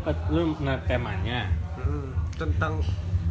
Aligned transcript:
apa 0.00 0.10
lu 0.32 0.56
nah 0.58 0.80
temanya? 0.84 1.48
Hmm, 1.76 2.10
tentang 2.34 2.80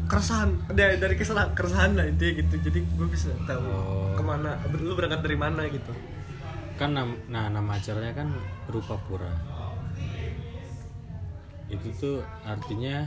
keresahan. 0.05 0.54
Dari 0.70 0.97
dari 0.97 1.18
keresahan 1.18 1.54
keresahan 1.57 1.97
lah 1.97 2.05
intinya 2.05 2.34
gitu. 2.46 2.55
Jadi 2.62 2.79
gue 2.86 3.07
bisa 3.10 3.34
tahu 3.44 3.62
Oh. 3.65 4.13
ke 4.13 4.21
mana 4.21 4.55
lu 4.78 4.94
berangkat 4.94 5.21
dari 5.21 5.38
mana 5.38 5.66
gitu. 5.66 5.94
Kan 6.78 6.94
nam- 6.94 7.20
nah 7.28 7.50
nama 7.50 7.76
acaranya 7.76 8.13
kan 8.13 8.29
rupa 8.68 8.95
pura 9.04 9.34
itu 11.70 11.93
tuh 11.93 12.18
artinya 12.41 13.05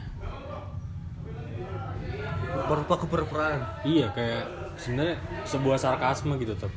rupa-rupa 2.54 2.94
kepura-puraan 3.02 3.60
iya 3.82 4.06
kayak 4.14 4.46
sebenarnya 4.78 5.18
sebuah 5.42 5.78
sarkasme 5.82 6.38
gitu 6.38 6.54
tuh 6.54 6.70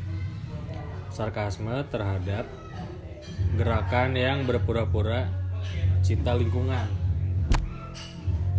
sarkasme 1.14 1.86
terhadap 1.94 2.50
gerakan 3.54 4.18
yang 4.18 4.44
berpura-pura 4.44 5.30
cinta 6.06 6.38
lingkungan. 6.38 6.86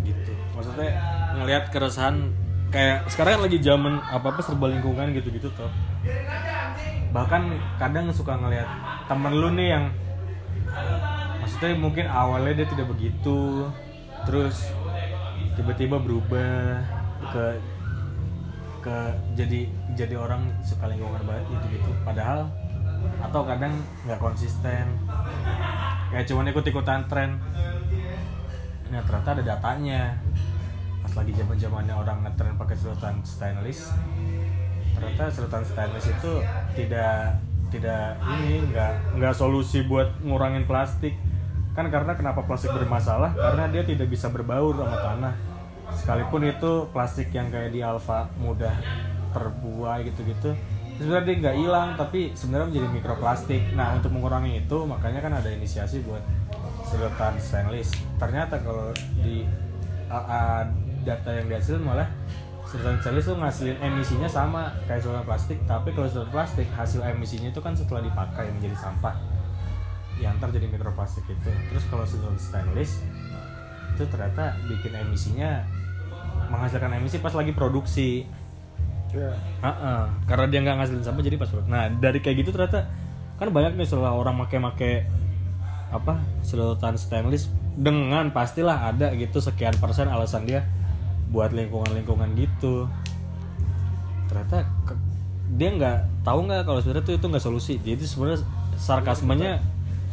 Gitu. 0.03 0.33
Maksudnya 0.59 0.91
ngelihat 1.39 1.71
keresahan 1.71 2.35
kayak 2.75 3.07
sekarang 3.07 3.47
lagi 3.47 3.63
zaman 3.63 4.03
apa 4.03 4.35
apa 4.35 4.41
serba 4.43 4.67
lingkungan 4.67 5.15
gitu 5.15 5.31
gitu 5.31 5.49
tuh 5.55 5.71
bahkan 7.15 7.55
kadang 7.79 8.11
suka 8.11 8.37
ngelihat 8.37 8.67
temen 9.07 9.33
lu 9.33 9.49
nih 9.55 9.79
yang 9.79 9.85
maksudnya 11.41 11.79
mungkin 11.79 12.05
awalnya 12.11 12.61
dia 12.61 12.69
tidak 12.69 12.91
begitu 12.91 13.71
terus 14.27 14.69
tiba-tiba 15.57 15.97
berubah 15.97 16.83
ke 17.33 17.45
ke 18.83 18.97
jadi 19.39 19.71
jadi 19.97 20.15
orang 20.19 20.45
suka 20.61 20.91
lingkungan 20.91 21.23
banget 21.25 21.45
gitu 21.49 21.81
gitu 21.81 21.91
padahal 22.05 22.51
atau 23.23 23.41
kadang 23.47 23.73
nggak 24.05 24.21
konsisten 24.21 24.85
kayak 26.13 26.27
cuman 26.29 26.51
ikut 26.51 26.65
ikutan 26.65 27.05
tren. 27.11 27.41
Nah 28.91 29.01
ternyata 29.03 29.31
ada 29.39 29.43
datanya. 29.43 30.19
Pas 31.03 31.13
lagi 31.23 31.33
zaman 31.39 31.55
zamannya 31.55 31.95
orang 31.95 32.19
ngetren 32.27 32.59
pakai 32.59 32.75
sedotan 32.75 33.23
stainless 33.23 33.95
ternyata 34.97 35.29
sedotan 35.29 35.61
stainless 35.61 36.09
itu 36.09 36.33
tidak 36.73 37.37
tidak 37.69 38.17
ini 38.41 38.65
nggak 38.73 39.21
nggak 39.21 39.35
solusi 39.37 39.85
buat 39.85 40.09
ngurangin 40.25 40.65
plastik. 40.65 41.15
Kan 41.77 41.93
karena 41.93 42.17
kenapa 42.17 42.41
plastik 42.49 42.73
bermasalah? 42.73 43.37
Karena 43.37 43.69
dia 43.69 43.85
tidak 43.85 44.09
bisa 44.09 44.33
berbaur 44.33 44.73
sama 44.73 44.97
tanah. 44.97 45.35
Sekalipun 45.93 46.49
itu 46.49 46.89
plastik 46.91 47.29
yang 47.37 47.53
kayak 47.53 47.71
di 47.71 47.85
alfa 47.85 48.33
mudah 48.41 48.73
terbuai 49.37 50.09
gitu-gitu 50.09 50.57
sebenarnya 50.97 51.25
dia 51.29 51.37
nggak 51.45 51.57
hilang 51.61 51.89
tapi 51.95 52.21
sebenarnya 52.33 52.67
menjadi 52.73 52.89
mikroplastik. 52.93 53.63
Nah 53.77 53.97
untuk 53.97 54.11
mengurangi 54.13 54.65
itu 54.65 54.79
makanya 54.89 55.21
kan 55.21 55.33
ada 55.37 55.49
inisiasi 55.53 56.01
buat 56.05 56.25
sedotan 56.89 57.37
stainless. 57.37 57.93
Ternyata 58.17 58.61
kalau 58.65 58.93
di 59.21 59.45
a- 60.09 60.27
a- 60.27 60.69
data 61.07 61.31
yang 61.31 61.47
dihasilkan 61.47 61.87
malah 61.87 62.09
sedotan 62.67 62.99
stainless 62.99 63.31
tuh 63.31 63.37
ngasilin 63.39 63.79
emisinya 63.79 64.29
sama 64.29 64.73
kayak 64.89 65.05
sedotan 65.05 65.25
plastik. 65.29 65.59
Tapi 65.69 65.93
kalau 65.93 66.09
sedotan 66.09 66.33
plastik 66.33 66.69
hasil 66.73 67.05
emisinya 67.05 67.53
itu 67.53 67.61
kan 67.61 67.77
setelah 67.77 68.03
dipakai 68.03 68.51
menjadi 68.51 68.77
sampah 68.81 69.15
yang 70.17 70.33
ntar 70.41 70.49
jadi 70.49 70.65
mikroplastik 70.67 71.29
itu. 71.29 71.51
Terus 71.71 71.85
kalau 71.93 72.09
sedotan 72.09 72.41
stainless 72.41 73.05
itu 73.97 74.05
ternyata 74.09 74.57
bikin 74.69 74.93
emisinya 74.93 75.65
menghasilkan 76.53 76.93
emisi 76.97 77.19
pas 77.19 77.33
lagi 77.33 77.53
produksi 77.57 78.29
ya 79.17 79.33
Heeh, 79.63 80.01
karena 80.25 80.45
dia 80.47 80.61
nggak 80.61 80.77
ngasilin 80.77 81.03
sampah 81.03 81.23
jadi 81.23 81.37
pas. 81.37 81.51
Nah 81.65 81.89
dari 81.91 82.19
kayak 82.19 82.37
gitu 82.39 82.51
ternyata 82.51 82.87
kan 83.37 83.49
banyak 83.49 83.75
nih 83.75 83.85
setelah 83.85 84.13
orang 84.13 84.37
make-make 84.37 85.05
apa 85.89 86.15
sedotan 86.41 86.95
stainless 86.95 87.47
dengan 87.73 88.29
pastilah 88.31 88.89
ada 88.89 89.13
gitu 89.13 89.39
sekian 89.39 89.73
persen 89.75 90.07
alasan 90.07 90.45
dia 90.45 90.65
buat 91.29 91.51
lingkungan-lingkungan 91.51 92.33
gitu. 92.35 92.87
Ternyata 94.27 94.57
ke- 94.85 94.99
dia 95.53 95.69
nggak 95.71 95.97
tahu 96.23 96.39
nggak 96.45 96.63
kalau 96.63 96.79
sebenarnya 96.79 97.05
itu 97.05 97.13
itu 97.15 97.27
nggak 97.27 97.45
solusi. 97.45 97.75
Jadi 97.79 98.03
sebenarnya 98.03 98.41
sarkasmenya 98.75 99.63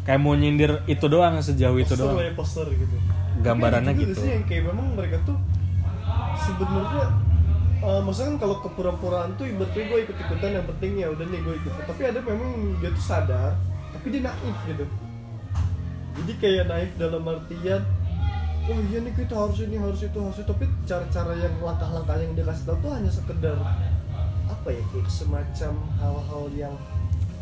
kayak 0.03 0.19
mau 0.19 0.33
nyindir 0.33 0.83
itu 0.85 1.05
doang 1.05 1.39
sejauh 1.39 1.75
itu 1.75 1.95
doang. 1.95 2.15
ya 2.17 2.31
poster 2.33 2.67
gitu 2.69 2.95
Gambarannya 3.39 3.91
Tapi 3.91 4.01
juga 4.01 4.11
gitu. 4.11 4.21
sih 4.21 4.29
yang 4.31 4.43
kayak 4.43 4.63
memang 4.67 4.87
mereka 4.93 5.17
tuh 5.23 5.35
sebenarnya 6.37 7.05
eh, 7.83 7.99
maksudnya 8.01 8.29
kan 8.31 8.37
kalau 8.39 8.55
kepura-puraan 8.61 9.35
tuh 9.35 9.45
ibaratnya 9.45 9.83
gue 9.83 9.99
ikut-ikutan 10.07 10.51
yang 10.53 10.65
penting 10.65 10.91
ya 10.97 11.07
udah 11.09 11.25
nih 11.27 11.39
gue 11.39 11.55
ikut 11.59 11.73
tapi 11.83 12.01
ada 12.03 12.19
memang 12.19 12.51
dia 12.79 12.89
tuh 12.89 13.03
sadar 13.03 13.51
tapi 13.91 14.07
dia 14.09 14.21
naif 14.23 14.57
gitu 14.65 14.85
jadi 16.13 16.33
kayak 16.39 16.65
naif 16.67 16.91
dalam 16.95 17.23
artian 17.25 17.81
oh 18.63 18.79
iya 18.87 18.97
nih 19.03 19.13
kita 19.13 19.35
harus 19.35 19.59
ini 19.59 19.75
harus 19.75 19.99
itu 19.99 20.15
harus 20.15 20.37
itu 20.39 20.47
tapi 20.47 20.65
cara-cara 20.83 21.33
yang 21.35 21.53
langkah-langkah 21.59 22.15
yang 22.15 22.31
dia 22.31 22.45
kasih 22.47 22.63
tahu 22.65 22.77
tuh 22.79 22.91
hanya 22.95 23.11
sekedar 23.11 23.57
apa 24.45 24.69
ya 24.71 24.83
kayak 24.89 25.09
semacam 25.09 25.73
hal-hal 25.99 26.43
yang 26.53 26.75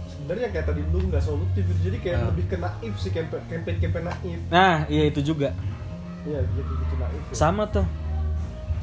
sebenarnya 0.07 0.47
kayak 0.49 0.65
tadi 0.65 0.81
lu 0.89 0.99
nggak 1.05 1.21
solutif 1.21 1.61
gitu. 1.61 1.79
jadi 1.85 1.97
kayak 2.01 2.17
Ah. 2.17 2.25
lebih 2.33 2.45
ke 2.45 2.57
naif 2.57 2.93
sih 2.97 3.11
campaign 3.11 3.45
campaign 3.77 4.05
naif 4.05 4.39
Nah 4.49 4.85
iya 4.87 5.03
itu 5.05 5.21
juga. 5.21 5.53
Iya, 6.21 6.45
gitu 6.53 6.71
gitu 6.77 6.95
naif. 6.97 7.21
Ya. 7.29 7.33
sama 7.33 7.65
tuh 7.67 7.85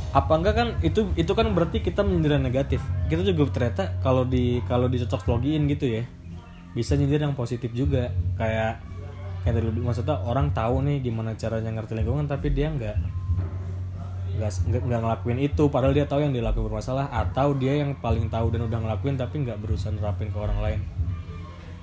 apa 0.08 0.32
enggak 0.40 0.54
kan 0.56 0.68
itu 0.80 1.12
itu 1.20 1.32
kan 1.36 1.52
berarti 1.52 1.84
kita 1.84 2.00
menyindir 2.00 2.40
negatif. 2.40 2.80
Kita 3.12 3.20
juga 3.20 3.52
ternyata 3.52 4.00
kalau 4.00 4.24
di 4.24 4.64
kalau 4.64 4.88
dicocok 4.88 5.28
logiin 5.28 5.68
gitu 5.68 5.84
ya 5.84 6.02
bisa 6.72 6.96
nyindir 6.96 7.20
yang 7.20 7.36
positif 7.36 7.68
juga. 7.76 8.08
Kayak 8.40 8.80
kayak 9.44 9.54
tadi 9.60 9.80
maksudnya 9.80 10.16
orang 10.24 10.48
tahu 10.56 10.80
nih 10.84 11.04
gimana 11.04 11.36
caranya 11.36 11.70
ngerti 11.76 11.92
lingkungan 11.92 12.24
tapi 12.24 12.48
dia 12.56 12.72
nggak 12.72 12.96
nggak 14.40 14.52
nggak 14.72 14.82
nggak 14.88 15.00
ngelakuin 15.04 15.38
itu. 15.44 15.62
Padahal 15.68 15.92
dia 15.92 16.08
tahu 16.08 16.24
yang 16.24 16.32
dia 16.32 16.40
lakuin 16.40 16.72
bermasalah 16.72 17.12
atau 17.12 17.52
dia 17.52 17.76
yang 17.76 17.92
paling 18.00 18.32
tahu 18.32 18.48
dan 18.48 18.64
udah 18.64 18.80
ngelakuin 18.80 19.20
tapi 19.20 19.44
nggak 19.44 19.60
berusaha 19.60 19.92
nerapin 19.92 20.32
ke 20.32 20.38
orang 20.40 20.58
lain. 20.64 20.80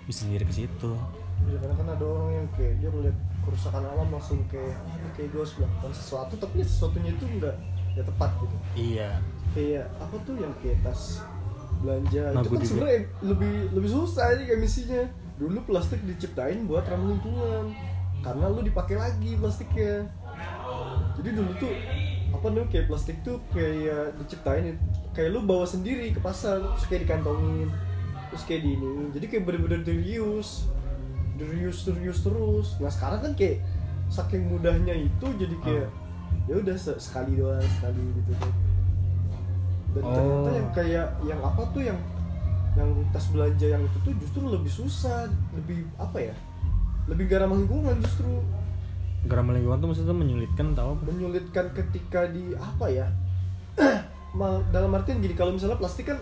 Bisa 0.10 0.26
nyindir 0.26 0.50
ke 0.50 0.54
situ. 0.66 0.98
Ya, 1.46 1.62
karena 1.62 1.76
kan 1.78 1.88
ada 1.94 2.06
orang 2.10 2.30
yang 2.42 2.48
kayak 2.58 2.74
dia 2.82 2.90
melihat 2.90 3.18
kerusakan 3.46 3.84
alam 3.86 4.08
langsung 4.10 4.40
kayak 4.50 4.74
"Ah, 4.82 4.98
ini 4.98 5.10
kayak 5.14 5.30
gue 5.30 5.42
harus 5.46 5.54
melakukan 5.62 5.92
sesuatu 5.94 6.34
tapi 6.42 6.64
ya 6.64 6.66
sesuatunya 6.66 7.12
itu 7.14 7.26
enggak 7.30 7.56
ya 7.96 8.04
tepat 8.04 8.32
gitu. 8.44 8.58
iya. 8.76 9.10
Kayak 9.56 9.88
apa 10.04 10.16
tuh 10.28 10.36
yang 10.36 10.54
kayak 10.60 10.84
tas 10.84 11.24
belanja 11.80 12.24
Nah, 12.36 12.42
itu 12.44 12.50
kan 12.52 12.62
sebenarnya 12.64 13.02
lebih 13.24 13.56
lebih 13.72 13.90
susah 13.90 14.36
aja 14.36 14.44
emisinya. 14.52 15.04
Dulu 15.40 15.60
plastik 15.68 16.04
diciptain 16.04 16.68
buat 16.68 16.84
ramah 16.88 17.16
lingkungan. 17.16 17.72
Karena 18.20 18.46
lu 18.52 18.64
dipakai 18.64 19.00
lagi 19.00 19.40
plastiknya. 19.40 20.08
Jadi 21.16 21.30
dulu 21.32 21.52
tuh 21.56 21.72
apa 22.36 22.52
namanya 22.52 22.68
kayak 22.68 22.86
plastik 22.92 23.18
tuh 23.24 23.40
kayak 23.56 24.12
diciptain 24.20 24.76
kayak 25.16 25.32
lu 25.32 25.48
bawa 25.48 25.64
sendiri 25.64 26.12
ke 26.12 26.20
pasar 26.20 26.60
terus 26.76 26.86
kayak 26.92 27.08
dikantongin 27.08 27.72
terus 28.28 28.44
kayak 28.44 28.68
di 28.68 28.76
ini 28.76 29.08
jadi 29.16 29.26
kayak 29.32 29.44
bener-bener 29.48 29.80
reuse 29.88 30.68
di 31.40 31.44
reuse 31.48 32.20
terus. 32.24 32.76
Nah 32.80 32.92
sekarang 32.92 33.20
kan 33.24 33.32
kayak 33.36 33.64
saking 34.08 34.52
mudahnya 34.52 34.96
itu 34.96 35.28
jadi 35.40 35.56
kayak 35.64 35.88
ya 36.46 36.56
udah 36.56 36.76
se- 36.76 37.00
sekali 37.00 37.36
doang 37.36 37.62
sekali 37.62 38.02
gitu 38.16 38.32
kan. 38.38 38.52
Dan 39.96 40.02
Oh. 40.04 40.12
ternyata 40.12 40.50
yang 40.52 40.70
kayak 40.72 41.08
yang 41.24 41.40
apa 41.40 41.62
tuh 41.72 41.82
yang 41.82 42.00
yang 42.76 42.90
tas 43.10 43.32
belanja 43.32 43.68
yang 43.72 43.80
itu 43.80 43.98
tuh 44.04 44.14
justru 44.20 44.40
lebih 44.46 44.68
susah 44.68 45.32
lebih 45.56 45.88
apa 45.96 46.20
ya 46.20 46.36
lebih 47.08 47.30
gak 47.30 47.46
ramah 47.46 47.56
lingkungan 47.56 47.96
justru. 48.02 48.42
Geramal 49.26 49.58
lingkungan 49.58 49.82
tuh 49.82 49.90
maksudnya 49.90 50.14
menyulitkan 50.14 50.78
apa? 50.78 50.94
Menyulitkan 51.02 51.66
ketika 51.74 52.30
di 52.30 52.54
apa 52.54 52.86
ya 52.86 53.08
dalam 54.76 54.92
artian 54.94 55.18
gini 55.18 55.34
kalau 55.34 55.56
misalnya 55.56 55.80
plastik 55.80 56.12
kan 56.12 56.20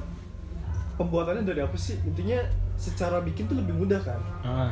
pembuatannya 0.96 1.44
dari 1.44 1.60
apa 1.60 1.76
sih? 1.76 2.00
Intinya 2.06 2.40
secara 2.78 3.20
bikin 3.20 3.50
tuh 3.50 3.58
lebih 3.60 3.76
mudah 3.76 4.00
kan. 4.00 4.20
Ah. 4.40 4.72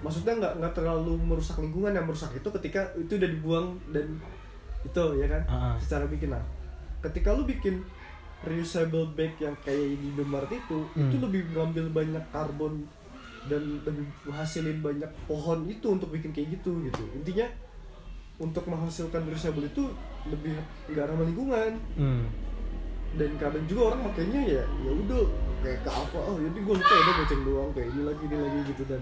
Maksudnya 0.00 0.38
nggak 0.38 0.52
nggak 0.56 0.72
terlalu 0.72 1.18
merusak 1.18 1.58
lingkungan 1.58 1.92
yang 1.92 2.06
merusak 2.06 2.30
itu 2.32 2.48
ketika 2.60 2.94
itu 2.94 3.18
udah 3.18 3.28
dibuang 3.28 3.66
dan 3.90 4.06
itu 4.86 5.04
ya 5.16 5.26
kan 5.28 5.42
Ah, 5.44 5.56
ah. 5.66 5.74
secara 5.76 6.06
bikin 6.06 6.30
nah 6.30 6.42
ketika 7.00 7.30
lu 7.30 7.42
bikin 7.44 7.82
reusable 8.42 9.10
bag 9.12 9.32
yang 9.38 9.56
kayak 9.58 9.96
di 9.96 10.06
Indomaret 10.08 10.50
itu 10.50 10.78
Hmm. 10.92 11.08
itu 11.08 11.16
lebih 11.18 11.42
ngambil 11.50 11.84
banyak 11.90 12.24
karbon 12.30 12.84
dan 13.44 13.62
lebih 13.80 14.02
menghasilin 14.22 14.78
banyak 14.80 15.10
pohon 15.24 15.64
itu 15.64 15.86
untuk 15.88 16.10
bikin 16.10 16.30
kayak 16.30 16.50
gitu 16.52 16.82
gitu 16.82 17.02
intinya 17.12 17.46
untuk 18.36 18.62
menghasilkan 18.64 19.24
reusable 19.24 19.64
itu 19.64 19.88
lebih 20.26 20.52
nggak 20.86 21.06
ramah 21.06 21.24
lingkungan 21.24 21.72
hmm. 21.94 22.22
dan 23.14 23.30
kadang 23.36 23.64
juga 23.64 23.82
orang 23.90 24.02
makanya 24.04 24.40
ya 24.42 24.64
ya 24.78 24.90
udah 24.92 25.22
kayak 25.58 25.80
ke 25.80 25.90
apa 25.90 26.18
oh 26.20 26.36
jadi 26.36 26.58
gue 26.58 26.74
lupa 26.76 26.92
ya 26.92 27.00
udah 27.00 27.14
goceng 27.16 27.42
doang 27.42 27.70
kayak 27.72 27.88
ini 27.88 28.02
lagi 28.04 28.22
ini 28.22 28.36
lagi 28.36 28.58
gitu 28.68 28.82
dan 28.84 29.00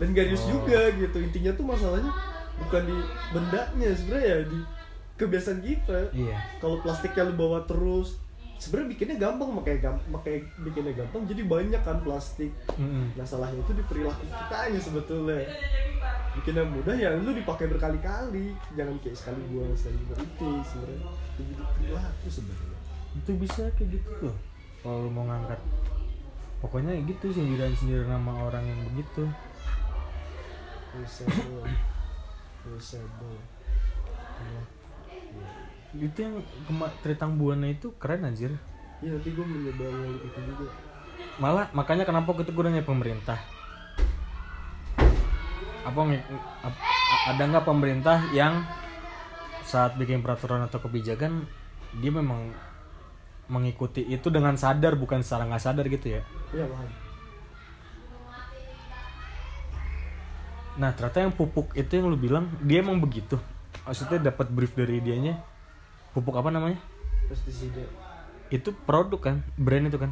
dan 0.00 0.08
gak 0.10 0.26
Oh. 0.32 0.48
juga 0.50 0.80
gitu 0.96 1.18
intinya 1.20 1.52
tuh 1.52 1.66
masalahnya 1.66 2.12
bukan 2.58 2.82
di 2.82 2.96
bendanya 3.30 3.88
sebenarnya 3.92 4.24
ya 4.24 4.38
di 4.46 4.58
kebiasaan 5.20 5.60
kita. 5.60 6.08
Iya. 6.16 6.36
Kalau 6.56 6.80
plastiknya 6.80 7.28
lu 7.28 7.34
bawa 7.36 7.68
terus 7.68 8.16
sebenarnya 8.60 8.88
bikinnya 8.92 9.16
gampang 9.16 9.56
makanya 9.56 9.78
gampang 9.88 10.08
makanya 10.12 10.40
bikinnya 10.60 10.92
gampang 10.92 11.22
jadi 11.24 11.42
banyak 11.48 11.80
kan 11.80 11.98
plastik. 12.04 12.52
Mm-mm. 12.76 13.16
nah 13.16 13.24
salahnya 13.24 13.56
itu 13.56 13.72
di 13.72 13.84
perilaku 13.88 14.24
kita 14.24 14.56
aja 14.68 14.80
sebetulnya. 14.80 15.48
Bikin 16.36 16.54
yang 16.56 16.70
mudah 16.72 16.94
ya 16.96 17.08
lu 17.16 17.32
dipakai 17.32 17.68
berkali-kali. 17.68 18.52
Jangan 18.76 18.96
kayak 19.00 19.16
sekali 19.16 19.40
buang 19.52 19.72
sekali 19.76 19.96
buang 20.08 20.20
itu 20.24 20.48
sebenarnya 20.64 21.08
lebih 21.40 21.56
perilaku 21.76 22.26
sebenarnya. 22.28 22.78
Itu 23.16 23.30
bisa 23.36 23.62
kayak 23.76 23.88
gitu 23.96 24.10
tuh 24.28 24.36
kalau 24.84 25.08
mau 25.08 25.24
ngangkat. 25.24 25.60
Pokoknya 26.60 26.92
gitu 27.08 27.32
sindiran 27.32 27.72
sindiran 27.72 28.20
nama 28.20 28.44
orang 28.44 28.64
yang 28.64 28.80
begitu. 28.92 29.24
Usable 31.00 31.64
usable 32.68 33.40
itu 35.98 36.18
yang 36.22 36.38
kema- 36.70 36.94
Tritang 37.02 37.34
Buana 37.34 37.66
itu 37.66 37.90
keren 37.98 38.22
anjir. 38.22 38.54
Ya 39.02 39.10
nanti 39.10 39.28
gue 39.34 39.42
mencoba 39.42 39.84
yang 39.90 40.14
itu 40.22 40.40
juga. 40.46 40.70
Malah 41.42 41.66
makanya 41.74 42.04
kenapa 42.06 42.30
kita 42.38 42.54
gunanya 42.54 42.86
pemerintah? 42.86 43.40
Apa 45.82 46.00
ada 47.34 47.42
nggak 47.42 47.66
pemerintah 47.66 48.22
yang 48.30 48.62
saat 49.66 49.96
bikin 49.96 50.22
peraturan 50.22 50.62
atau 50.66 50.78
kebijakan 50.78 51.46
dia 51.98 52.12
memang 52.14 52.54
mengikuti 53.50 54.06
itu 54.06 54.30
dengan 54.30 54.54
sadar 54.54 54.94
bukan 54.94 55.26
secara 55.26 55.48
nggak 55.50 55.62
sadar 55.64 55.84
gitu 55.90 56.20
ya? 56.20 56.22
Iya 56.54 56.70
paham. 56.70 56.90
Nah 60.78 60.90
ternyata 60.94 61.18
yang 61.18 61.34
pupuk 61.34 61.74
itu 61.74 61.90
yang 61.98 62.06
lu 62.06 62.16
bilang 62.20 62.46
dia 62.62 62.78
emang 62.78 63.02
begitu 63.02 63.36
maksudnya 63.84 64.18
dapat 64.32 64.46
brief 64.50 64.72
dari 64.76 65.00
dianya? 65.00 65.40
Pupuk 66.10 66.34
apa 66.34 66.50
namanya? 66.50 66.78
Pestisida. 67.30 67.86
Itu 68.50 68.74
produk 68.74 69.20
kan? 69.20 69.36
Brand 69.54 69.86
itu 69.86 69.98
kan? 69.98 70.10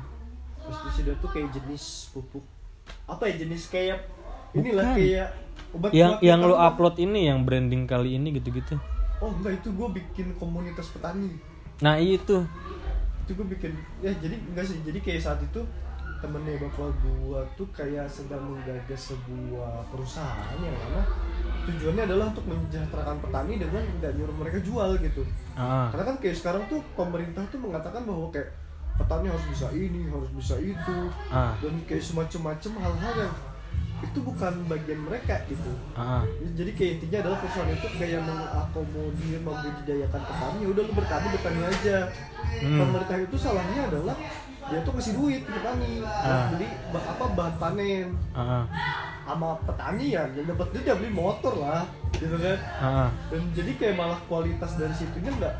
Pestisida 0.62 1.16
tuh 1.18 1.28
kayak 1.32 1.50
jenis 1.54 2.12
pupuk. 2.14 2.44
Apa 3.08 3.28
ya 3.28 3.44
jenis 3.44 3.66
kayak 3.68 4.06
inilah 4.56 4.94
Bukan. 4.94 4.96
kayak 4.96 5.28
obat 5.74 5.90
yang 5.92 6.12
yang 6.24 6.40
gitu 6.40 6.48
lu 6.48 6.56
kan. 6.56 6.66
upload 6.72 6.96
ini 6.96 7.20
yang 7.28 7.38
branding 7.44 7.84
kali 7.84 8.16
ini 8.16 8.32
gitu-gitu. 8.36 8.80
Oh 9.18 9.34
enggak 9.34 9.60
itu 9.60 9.68
gue 9.74 9.88
bikin 9.98 10.26
komunitas 10.38 10.88
petani. 10.94 11.36
Nah 11.82 11.98
itu. 11.98 12.46
Itu 13.26 13.30
gue 13.36 13.46
bikin 13.58 13.74
ya 14.00 14.14
jadi 14.16 14.38
enggak 14.38 14.64
sih 14.70 14.78
jadi 14.86 14.98
kayak 15.02 15.20
saat 15.20 15.40
itu 15.42 15.60
temennya 16.18 16.58
bapak 16.58 16.90
gua 17.02 17.46
tuh 17.54 17.68
kayak 17.70 18.10
sedang 18.10 18.42
menggagas 18.42 19.14
sebuah 19.14 19.86
perusahaan 19.94 20.58
yang 20.58 20.74
mana 20.74 21.02
tujuannya 21.68 22.02
adalah 22.08 22.32
untuk 22.32 22.44
mensejahterakan 22.48 23.16
petani 23.22 23.54
dengan 23.60 23.82
nggak 24.00 24.12
nyuruh 24.16 24.36
mereka 24.40 24.58
jual 24.64 24.90
gitu. 24.98 25.22
Ah. 25.54 25.92
Karena 25.92 26.04
kan 26.14 26.16
kayak 26.18 26.36
sekarang 26.40 26.62
tuh 26.66 26.80
pemerintah 26.96 27.44
tuh 27.52 27.60
mengatakan 27.60 28.02
bahwa 28.08 28.32
kayak 28.32 28.50
petani 28.98 29.30
harus 29.30 29.46
bisa 29.46 29.66
ini 29.70 30.10
harus 30.10 30.30
bisa 30.34 30.58
itu 30.58 30.98
ah. 31.30 31.54
dan 31.62 31.74
kayak 31.86 32.02
semacam-macam 32.02 32.72
hal-hal 32.82 33.14
yang 33.28 33.34
itu 33.98 34.18
bukan 34.22 34.54
bagian 34.70 35.00
mereka 35.02 35.42
gitu. 35.50 35.72
Ah. 35.94 36.22
Jadi 36.54 36.70
kayak 36.74 36.90
intinya 36.98 37.18
adalah 37.26 37.38
perusahaan 37.42 37.70
itu 37.70 37.88
kayak 37.98 38.20
mengakomodir 38.26 39.38
membudidayakan 39.42 40.22
petani 40.22 40.62
udah 40.66 40.82
lu 40.82 40.92
bertani 40.94 41.26
bertani 41.34 41.60
aja. 41.66 41.98
Hmm. 42.48 42.80
pemerintah 42.80 43.18
itu 43.22 43.36
salahnya 43.36 43.86
adalah 43.92 44.16
dia 44.68 44.78
tuh 44.80 44.92
kasih 44.92 45.14
duit 45.14 45.40
ke 45.40 45.50
petani. 45.50 46.04
Beli 46.50 46.68
ba- 46.88 47.06
apa 47.08 47.24
bahan 47.30 47.54
panen. 47.56 48.08
Ah. 48.32 48.64
Sama 49.24 49.56
petani 49.60 50.06
ya 50.10 50.24
yang 50.30 50.46
dapat 50.46 50.66
duit 50.70 50.84
ya 50.84 50.94
beli 50.94 51.10
motor 51.10 51.54
lah 51.54 51.84
gitu 52.12 52.36
kan. 52.36 52.58
Ah. 52.78 53.08
Dan 53.28 53.48
jadi 53.52 53.72
kayak 53.74 53.96
malah 53.96 54.20
kualitas 54.24 54.74
dari 54.74 54.92
situnya 54.92 55.32
nggak 55.32 55.54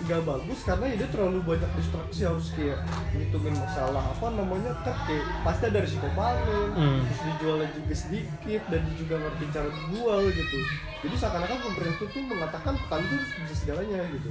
nggak 0.00 0.24
bagus 0.24 0.64
karena 0.64 0.88
ya 0.88 0.96
dia 0.96 1.08
terlalu 1.12 1.44
banyak 1.44 1.68
distraksi 1.76 2.24
harus 2.24 2.56
kayak 2.56 2.80
ngitungin 3.12 3.52
masalah 3.52 4.00
apa 4.00 4.32
namanya 4.32 4.72
kan 4.80 4.96
kayak 5.04 5.28
pasti 5.44 5.68
ada 5.68 5.84
risiko 5.84 6.08
panen 6.16 6.72
Hmm. 6.72 7.04
terus 7.04 7.20
dijualnya 7.20 7.68
juga 7.68 7.92
sedikit 7.94 8.62
dan 8.72 8.80
dia 8.80 8.96
juga 8.96 9.14
ngerti 9.20 9.44
cara 9.52 9.68
dijual 9.68 10.20
gitu. 10.26 10.58
Jadi 11.04 11.14
seakan-akan 11.14 11.58
pemerintah 11.62 12.06
tuh 12.08 12.22
mengatakan 12.24 12.72
petani 12.80 13.04
itu 13.04 13.14
harus 13.14 13.32
bisa 13.44 13.54
segalanya 13.54 14.00
gitu 14.08 14.30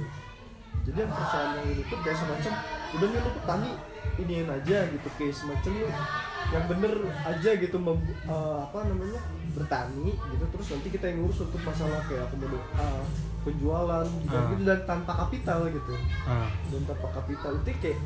jadi 0.80 0.98
yang 0.98 1.12
perusahaan 1.12 1.50
yang 1.54 1.68
itu 1.72 1.94
kayak 1.94 2.16
semacam 2.16 2.52
udah 2.90 3.06
nih 3.06 3.20
lu 3.20 3.30
petani 3.34 3.70
iniin 4.16 4.48
aja 4.48 4.78
gitu. 4.88 5.08
Kayak 5.14 5.34
semacam 5.34 5.72
lu 5.72 5.86
yang 6.50 6.64
bener 6.66 6.94
aja 7.22 7.50
gitu 7.54 7.76
mem- 7.76 8.08
eh, 8.24 8.56
apa 8.60 8.78
namanya 8.84 9.20
bertani 9.50 10.12
gitu 10.14 10.44
terus 10.50 10.66
nanti 10.70 10.88
kita 10.88 11.04
yang 11.06 11.18
ngurus 11.20 11.42
untuk 11.42 11.60
masalah 11.60 12.00
kayak 12.06 12.22
akomodir 12.24 12.58
eh, 12.58 13.02
penjualan 13.40 14.06
gitu, 14.20 14.36
Ah. 14.36 14.48
gitu 14.48 14.62
dan 14.64 14.80
tanpa 14.84 15.12
kapital 15.16 15.60
gitu. 15.68 15.94
Ah. 16.24 16.48
Dan 16.68 16.82
tanpa 16.84 17.08
kapital. 17.12 17.52
Itu 17.56 17.70
kayak 17.76 17.98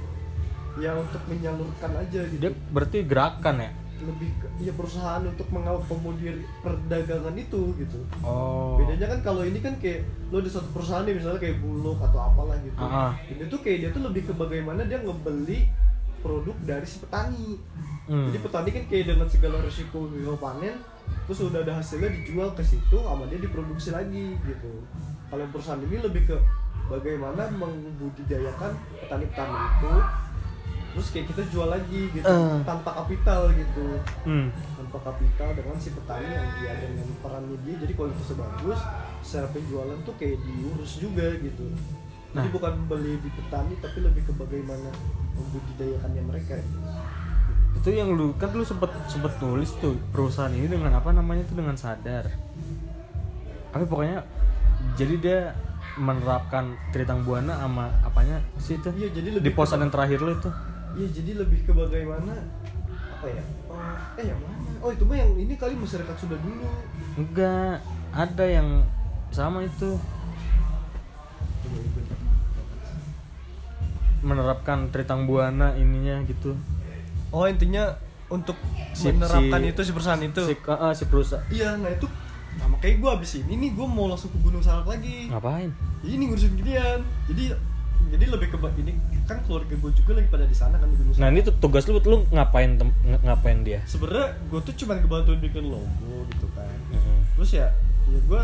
ya 0.75 0.91
untuk 0.93 1.23
menyalurkan 1.25 1.91
aja 1.97 2.21
gitu. 2.27 2.41
Dia 2.41 2.53
berarti 2.69 2.99
gerakan 3.03 3.57
ya 3.61 3.71
lebih 4.05 4.31
ke, 4.41 4.47
ya 4.61 4.73
perusahaan 4.77 5.23
untuk 5.25 5.49
mengakomodir 5.51 6.41
perdagangan 6.61 7.35
itu 7.35 7.73
gitu. 7.81 8.01
Oh. 8.21 8.77
Bedanya 8.77 9.17
kan 9.17 9.21
kalau 9.21 9.43
ini 9.43 9.59
kan 9.59 9.75
kayak 9.81 10.05
lo 10.29 10.41
ada 10.41 10.51
satu 10.51 10.69
perusahaan 10.71 11.05
nih 11.09 11.17
misalnya 11.17 11.41
kayak 11.41 11.59
bulog 11.65 11.99
atau 12.01 12.21
apalah 12.21 12.57
gitu. 12.61 12.77
Ah, 12.79 13.09
ah. 13.09 13.13
ini 13.27 13.49
tuh 13.49 13.61
kayak 13.65 13.79
dia 13.81 13.91
tuh 13.91 14.03
lebih 14.05 14.29
ke 14.29 14.33
bagaimana 14.37 14.85
dia 14.85 15.01
ngebeli 15.01 15.69
produk 16.25 16.57
dari 16.65 16.87
si 16.89 17.01
petani. 17.05 17.61
Hmm. 18.05 18.29
jadi 18.29 18.39
petani 18.45 18.69
kan 18.69 18.85
kayak 18.85 19.05
dengan 19.17 19.29
segala 19.33 19.65
risiko 19.65 20.13
risiko 20.13 20.37
panen 20.37 20.77
terus 21.25 21.41
udah 21.41 21.65
ada 21.65 21.81
hasilnya 21.81 22.13
dijual 22.13 22.53
ke 22.53 22.61
situ 22.61 23.01
sama 23.01 23.25
dia 23.33 23.41
diproduksi 23.41 23.97
lagi 23.97 24.37
gitu. 24.45 24.73
Kalau 25.33 25.45
perusahaan 25.49 25.81
ini 25.81 26.05
lebih 26.05 26.29
ke 26.29 26.37
bagaimana 26.89 27.49
membudidayakan 27.57 28.77
petani-petani 29.01 29.57
itu 29.57 29.95
terus 30.95 31.11
kayak 31.11 31.27
kita 31.29 31.43
jual 31.51 31.67
lagi 31.67 32.01
gitu 32.09 32.23
Eh. 32.25 32.59
tanpa 32.63 32.95
kapital 32.95 33.51
gitu 33.51 33.99
hmm. 34.25 34.49
tanpa 34.79 34.99
kapital 35.11 35.49
dengan 35.53 35.75
si 35.77 35.91
petani 35.91 36.31
yang 36.31 36.49
dia 36.57 36.73
dengan 36.79 37.09
perannya 37.19 37.59
dia 37.67 37.75
jadi 37.83 37.93
kualitasnya 37.93 38.37
bagus 38.39 38.81
secara 39.21 39.47
penjualan 39.51 39.99
tuh 40.07 40.15
kayak 40.15 40.39
diurus 40.41 40.93
juga 40.97 41.35
gitu 41.37 41.67
jadi 42.31 42.41
Nah. 42.41 42.51
bukan 42.51 42.75
beli 42.87 43.15
di 43.19 43.31
petani 43.31 43.79
tapi 43.79 44.03
lebih 44.03 44.27
ke 44.27 44.33
bagaimana 44.35 44.91
membudidayakannya 45.35 46.23
mereka 46.25 46.59
itu 47.75 47.91
yang 47.91 48.11
lu 48.11 48.35
kan 48.35 48.51
lu 48.51 48.63
sempet 48.63 48.91
sempet 49.07 49.35
tulis 49.39 49.71
tuh 49.79 49.99
perusahaan 50.11 50.51
ini 50.51 50.67
dengan 50.67 50.95
apa 50.95 51.11
namanya 51.11 51.43
tuh 51.47 51.59
dengan 51.59 51.75
sadar 51.75 52.31
tapi 53.71 53.85
pokoknya 53.85 54.23
jadi 54.95 55.15
dia 55.19 55.41
menerapkan 55.95 56.75
Tritang 56.91 57.23
Buana 57.23 57.55
sama 57.55 57.87
apanya 58.03 58.43
sih 58.59 58.79
itu 58.79 58.89
Iya, 58.91 59.15
jadi 59.15 59.29
di 59.31 59.35
lebih 59.39 59.55
posan 59.55 59.83
yang 59.83 59.95
terakhir 59.95 60.19
lu 60.19 60.35
itu 60.35 60.51
Iya 60.95 61.09
jadi 61.11 61.31
lebih 61.37 61.61
ke 61.63 61.73
bagaimana? 61.73 62.35
Apa 63.11 63.27
ya? 63.27 63.43
Oh, 63.67 63.79
eh 64.15 64.25
yang 64.25 64.39
mana? 64.39 64.55
Oh 64.79 64.91
itu 64.91 65.03
mah 65.03 65.17
yang 65.17 65.33
ini 65.35 65.55
kali 65.55 65.75
masyarakat 65.75 66.15
sudah 66.15 66.39
dulu. 66.39 66.69
Enggak 67.17 67.83
ada 68.11 68.45
yang 68.45 68.87
sama 69.31 69.63
itu. 69.63 69.99
Menerapkan 74.21 74.89
Tritang 74.89 75.27
Buana 75.27 75.75
ininya 75.75 76.25
gitu. 76.25 76.57
Oh 77.29 77.45
intinya 77.45 77.93
untuk 78.29 78.57
Si- 78.95 79.11
menerapkan 79.11 79.61
si- 79.61 79.69
itu 79.69 79.81
si 79.83 79.91
perusahaan 79.91 80.23
itu? 80.23 80.43
Si, 80.43 80.55
ah, 80.65 80.79
ah, 80.81 80.93
si 80.95 81.05
perusahaan. 81.05 81.45
Iya 81.51 81.77
nah 81.77 81.91
itu 81.91 82.07
sama 82.55 82.79
kayak 82.79 83.03
gue 83.03 83.11
abis 83.13 83.43
ini 83.43 83.59
nih 83.59 83.71
gue 83.75 83.83
mau 83.85 84.07
langsung 84.07 84.31
ke 84.31 84.39
Gunung 84.39 84.63
Salak 84.63 84.87
lagi. 84.87 85.27
Ngapain? 85.29 85.69
Ini 86.01 86.23
ngurusin 86.23 86.55
ginian 86.55 87.01
jadi 87.27 87.59
jadi 88.07 88.25
lebih 88.27 88.49
ke 88.49 88.59
ini 88.77 88.93
kan 89.25 89.41
keluarga 89.43 89.73
gue 89.73 89.93
juga 89.95 90.11
lagi 90.15 90.29
pada 90.29 90.45
di 90.45 90.53
sana 90.53 90.77
kan 90.77 90.87
di 90.87 90.97
Gunung 90.97 91.15
nah 91.15 91.29
ini 91.29 91.41
tuh 91.41 91.55
tugas 91.55 91.85
lu 91.85 91.99
lu 91.99 92.27
ngapain 92.29 92.75
tem- 92.75 92.97
ng- 93.03 93.23
ngapain 93.23 93.59
dia 93.61 93.81
sebenarnya 93.85 94.35
gue 94.45 94.61
tuh 94.61 94.75
cuma 94.77 94.93
ngebantuin 94.95 95.41
bikin 95.41 95.65
logo 95.65 95.89
gitu 96.29 96.47
kan 96.53 96.69
Mm-mm. 96.91 97.19
terus 97.35 97.51
ya 97.53 97.67
ya 98.07 98.21
gue 98.21 98.43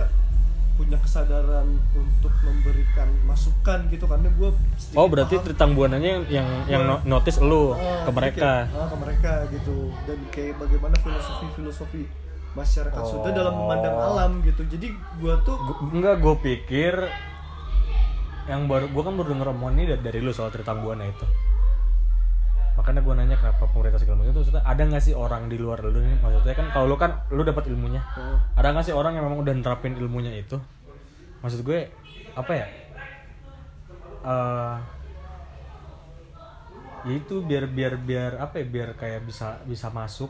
punya 0.75 0.97
kesadaran 0.97 1.69
untuk 1.93 2.33
memberikan 2.40 3.05
masukan 3.23 3.85
gitu 3.87 4.05
karena 4.07 4.29
gue 4.31 4.49
Oh 4.93 5.07
berarti 5.07 5.37
Tritang 5.38 5.76
Buananya 5.76 6.09
yang 6.11 6.25
yang, 6.31 6.49
yang 6.67 6.83
no- 6.83 7.05
notice 7.07 7.37
lu 7.38 7.73
Ah, 7.73 8.00
ke 8.02 8.11
mereka. 8.11 8.64
kayak, 8.64 8.73
ah, 8.75 8.88
ke 8.88 8.97
mereka 8.97 9.33
gitu 9.50 9.76
dan 10.02 10.19
kayak 10.31 10.57
bagaimana 10.57 10.97
filosofi 10.97 11.47
filosofi 11.52 12.02
masyarakat 12.50 12.97
Oh. 12.97 13.07
Sunda 13.07 13.31
dalam 13.31 13.55
memandang 13.55 13.93
alam 13.95 14.31
gitu 14.40 14.64
jadi 14.64 14.88
gue 14.90 15.35
tuh 15.45 15.55
Gu- 15.55 15.81
enggak 15.93 16.17
gue 16.19 16.35
pikir 16.40 16.95
yang 18.50 18.66
baru 18.66 18.90
gue 18.90 19.02
kan 19.07 19.14
baru 19.14 19.28
denger 19.30 19.49
omongan 19.54 19.75
ini 19.78 19.85
dari, 19.95 20.02
dari 20.02 20.19
lu 20.19 20.35
soal 20.35 20.50
Tritang 20.50 20.83
Buana 20.83 21.07
itu. 21.07 21.23
Makanya 22.75 23.00
gue 23.07 23.14
nanya 23.14 23.37
kenapa 23.38 23.71
pemerintah 23.71 24.02
segala 24.02 24.25
macam 24.25 24.35
itu 24.35 24.40
maksudnya 24.42 24.64
ada 24.66 24.83
nggak 24.83 25.02
sih 25.07 25.14
orang 25.14 25.47
di 25.47 25.57
luar 25.61 25.78
lu 25.87 26.02
nih 26.02 26.19
maksudnya 26.19 26.54
kan 26.59 26.66
kalau 26.75 26.87
lu 26.90 26.97
kan 26.99 27.23
lu 27.30 27.47
dapat 27.47 27.71
ilmunya. 27.71 28.02
oh, 28.19 28.42
Ada 28.59 28.75
nggak 28.75 28.85
sih 28.90 28.95
orang 28.97 29.14
yang 29.14 29.30
memang 29.30 29.47
udah 29.47 29.54
nerapin 29.54 29.95
ilmunya 29.95 30.35
itu? 30.35 30.59
Maksud 31.47 31.62
gue 31.62 31.87
apa 32.35 32.52
ya? 32.52 32.66
Eh 34.26 34.76
ya 37.04 37.12
itu 37.16 37.40
biar 37.40 37.64
biar 37.64 37.97
biar 37.97 38.33
apa 38.37 38.61
ya 38.61 38.66
biar 38.69 38.92
kayak 38.97 39.25
bisa 39.25 39.57
bisa 39.64 39.88
masuk 39.88 40.28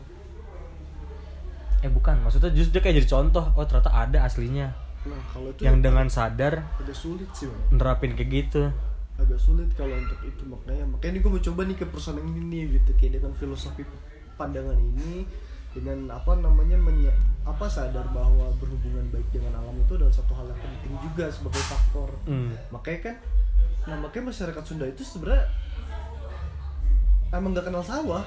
eh 1.81 1.91
bukan 1.91 2.21
maksudnya 2.23 2.53
justru 2.53 2.79
dia 2.79 2.81
kayak 2.85 2.95
jadi 3.03 3.09
contoh 3.11 3.45
oh 3.57 3.65
ternyata 3.65 3.91
ada 3.91 4.23
aslinya 4.23 4.71
nah 5.03 5.17
kalau 5.27 5.49
itu 5.49 5.61
yang 5.61 5.79
dengan 5.79 6.07
sadar 6.07 6.61
agak 6.77 6.93
sulit 6.93 7.25
sih 7.31 7.45
Bang. 7.45 7.61
nerapin 7.73 8.13
kayak 8.13 8.29
gitu 8.29 8.69
agak 9.17 9.37
sulit 9.37 9.69
kalau 9.71 9.93
untuk 9.93 10.19
itu 10.21 10.43
makanya 10.43 10.85
makanya 10.87 11.11
ini 11.11 11.19
gue 11.19 11.31
mau 11.31 11.43
coba 11.43 11.61
nih 11.63 11.75
ke 11.75 11.85
perusahaan 11.85 12.17
yang 12.17 12.29
ini 12.31 12.41
nih 12.43 12.61
gitu 12.75 12.91
kayak 12.95 13.11
dengan 13.15 13.31
filosofi 13.33 13.81
pandangan 14.35 14.77
ini 14.77 15.25
dengan 15.71 15.97
apa 16.11 16.35
namanya 16.35 16.75
menye- 16.75 17.15
apa 17.41 17.65
sadar 17.65 18.03
bahwa 18.09 18.51
berhubungan 18.55 19.07
baik 19.09 19.25
dengan 19.31 19.55
alam 19.55 19.73
itu 19.75 19.95
adalah 19.95 20.11
satu 20.11 20.33
hal 20.33 20.45
yang 20.45 20.59
penting 20.59 20.93
juga 21.01 21.25
sebagai 21.27 21.63
faktor 21.63 22.09
Hmm. 22.23 22.53
makanya 22.69 22.99
kan 23.03 23.15
nah 23.83 23.97
makanya 23.97 24.25
masyarakat 24.27 24.63
Sunda 24.63 24.85
itu 24.85 25.01
sebenarnya 25.01 25.49
emang 27.31 27.51
nggak 27.51 27.65
kenal 27.65 27.81
sawah 27.81 28.23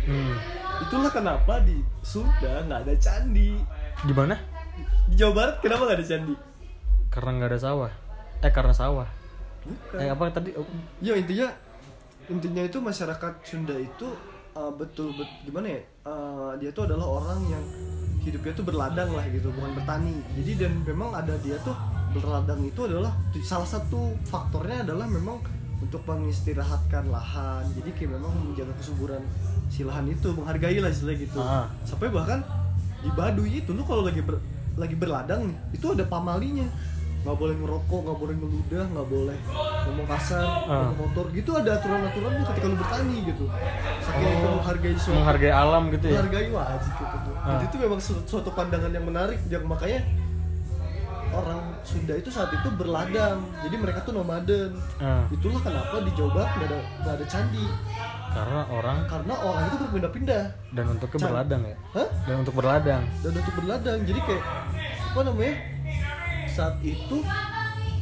Hmm. 0.00 0.32
itulah 0.80 1.12
kenapa 1.12 1.60
di 1.60 1.76
Sunda 2.00 2.64
nggak 2.64 2.80
ada 2.82 2.94
candi 2.96 3.52
Di 4.00 4.14
mana? 4.14 4.32
Di 5.06 5.14
Jawa 5.14 5.32
Barat 5.32 5.54
kenapa 5.58 5.82
nggak 5.84 5.98
ada 5.98 6.06
candi 6.06 6.34
Karena 7.08 7.30
nggak 7.34 7.50
ada 7.50 7.60
sawah. 7.60 7.92
Eh 8.38 8.50
karena 8.50 8.70
sawah. 8.72 9.08
bukan 9.60 9.98
Eh 9.98 10.08
apa 10.08 10.22
tadi? 10.30 10.50
Oh, 10.54 10.64
ya 10.98 11.12
intinya 11.12 11.50
intinya 12.26 12.62
itu 12.62 12.78
masyarakat 12.78 13.32
Sunda 13.42 13.74
itu 13.74 14.06
uh, 14.52 14.70
betul 14.70 15.10
bet 15.12 15.26
gimana 15.42 15.66
ya 15.68 15.80
uh, 16.04 16.54
dia 16.54 16.70
tuh 16.70 16.86
adalah 16.86 17.06
orang 17.18 17.42
yang 17.44 17.64
hidupnya 18.20 18.52
tuh 18.52 18.62
berladang 18.62 19.10
lah 19.10 19.26
gitu 19.26 19.50
bukan 19.50 19.74
bertani 19.74 20.14
jadi 20.38 20.52
dan 20.62 20.72
memang 20.84 21.10
ada 21.10 21.34
dia 21.40 21.58
tuh 21.60 21.74
berladang 22.10 22.62
itu 22.62 22.80
adalah 22.84 23.10
salah 23.40 23.66
satu 23.66 24.14
faktornya 24.22 24.86
adalah 24.86 25.10
memang 25.10 25.42
untuk 25.80 26.04
mengistirahatkan 26.04 27.08
lahan 27.08 27.66
jadi 27.74 27.90
kayak 27.90 28.10
memang 28.14 28.30
menjaga 28.46 28.74
kesuburan 28.78 29.22
si 29.66 29.82
lahan 29.82 30.06
itu 30.06 30.30
menghargai 30.30 30.78
lah 30.78 30.88
istilah 30.88 31.16
gitu 31.16 31.38
Ah. 31.40 31.66
sampai 31.82 32.08
bahkan 32.08 32.44
di 33.00 33.10
Baduy 33.10 33.58
itu 33.58 33.72
lu 33.72 33.82
kalau 33.82 34.04
lagi 34.04 34.20
ber- 34.20 34.38
lagi 34.74 34.94
berladang 34.94 35.50
nih 35.50 35.56
itu 35.74 35.86
ada 35.90 36.04
pamalinya. 36.04 36.66
Nggak 37.20 37.36
boleh 37.36 37.52
ngerokok 37.52 38.00
nggak 38.00 38.18
boleh 38.18 38.34
ngeludah 38.40 38.84
nggak 38.90 39.08
boleh 39.12 39.38
ngomong 39.84 40.06
kasar 40.08 40.40
Ah. 40.64 40.88
ngomong 40.88 41.12
kotor. 41.12 41.26
Gitu 41.30 41.50
ada 41.52 41.70
aturan-aturan 41.76 42.30
tuh 42.32 42.46
ketika 42.48 42.66
lu 42.66 42.76
bertani 42.80 43.16
gitu. 43.28 43.44
Saking 44.00 44.24
Oh. 44.24 44.32
itu 44.32 44.48
menghargai 44.56 44.94
suatu 44.96 45.16
menghargai 45.20 45.52
alam 45.52 45.82
gitu 45.92 46.04
ya. 46.04 46.12
menghargai 46.16 46.48
wajib 46.48 46.92
gitu. 46.96 47.30
Ah. 47.36 47.46
jadi 47.52 47.64
itu 47.68 47.76
memang 47.76 48.00
suatu, 48.00 48.22
suatu 48.24 48.50
pandangan 48.50 48.88
yang 48.88 49.04
menarik. 49.04 49.38
Yang 49.46 49.64
makanya 49.68 50.00
orang 51.30 51.60
Sunda 51.80 52.12
itu 52.12 52.28
saat 52.28 52.50
itu 52.50 52.68
berladang. 52.74 53.38
Jadi 53.62 53.76
mereka 53.76 54.00
tuh 54.00 54.12
nomaden. 54.12 54.74
Ah, 54.96 55.22
itulah 55.28 55.60
kenapa 55.60 56.00
di 56.00 56.10
Jawa 56.12 56.30
Barat 56.34 56.50
nggak 56.56 56.68
ada 56.68 56.78
nggak 57.00 57.14
ada 57.16 57.26
candi 57.26 57.66
karena 58.30 58.62
orang 58.70 58.98
karena 59.10 59.34
orang 59.36 59.62
itu 59.66 59.76
berpindah-pindah 59.82 60.42
dan 60.70 60.84
untuknya 60.86 61.18
Can- 61.18 61.28
berladang 61.30 61.62
ya. 61.66 61.76
Hah? 61.98 62.08
Dan 62.26 62.36
untuk 62.40 62.54
berladang. 62.54 63.02
dan 63.20 63.32
untuk 63.34 63.54
berladang 63.58 63.98
jadi 64.06 64.20
kayak 64.22 64.44
apa 65.10 65.20
namanya 65.26 65.54
saat 66.46 66.74
itu 66.82 67.16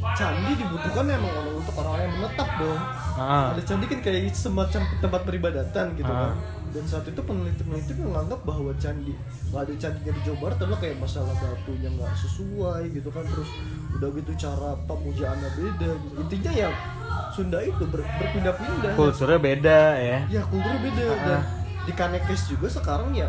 candi 0.09 0.51
dibutuhkan 0.55 1.05
emang 1.07 1.31
orang 1.33 1.55
untuk 1.55 1.75
orang 1.77 1.93
yang 1.99 2.13
menetap 2.15 2.49
dong 2.55 2.81
Ah, 3.15 3.51
ada 3.51 3.61
candi 3.61 3.85
kan 3.85 3.99
kayak 3.99 4.31
semacam 4.31 4.81
tempat 4.97 5.21
peribadatan 5.23 5.85
gitu 5.93 6.07
Ah. 6.07 6.31
kan 6.31 6.33
dan 6.69 6.83
saat 6.85 7.01
itu 7.03 7.17
peneliti-peneliti 7.19 7.97
menganggap 7.97 8.39
bahwa 8.43 8.69
candi 8.75 9.11
nggak 9.49 9.59
ada 9.59 9.73
candinya 9.75 10.11
di 10.13 10.21
Jawa 10.21 10.37
Barat 10.39 10.57
adalah 10.59 10.79
kayak 10.79 10.97
masalah 10.97 11.33
batunya 11.33 11.89
nggak 11.89 12.11
sesuai 12.15 12.81
gitu 12.91 13.09
kan 13.09 13.25
terus 13.25 13.49
udah 13.91 14.09
gitu 14.13 14.31
cara 14.37 14.69
pemujaannya 14.85 15.49
beda 15.51 15.89
gitu. 15.91 16.15
intinya 16.19 16.51
ya 16.55 16.69
Sunda 17.29 17.59
itu 17.59 17.83
ber- 17.83 18.05
berpindah-pindah 18.05 18.93
kulturnya 18.93 19.39
beda 19.39 19.79
ya. 19.97 20.17
ya 20.29 20.41
kulturnya 20.45 20.79
beda 20.79 21.03
Ah. 21.03 21.17
dan 21.25 21.39
di 21.81 21.91
Kanekes 21.91 22.41
juga 22.47 22.67
sekarang 22.69 23.11
ya 23.11 23.27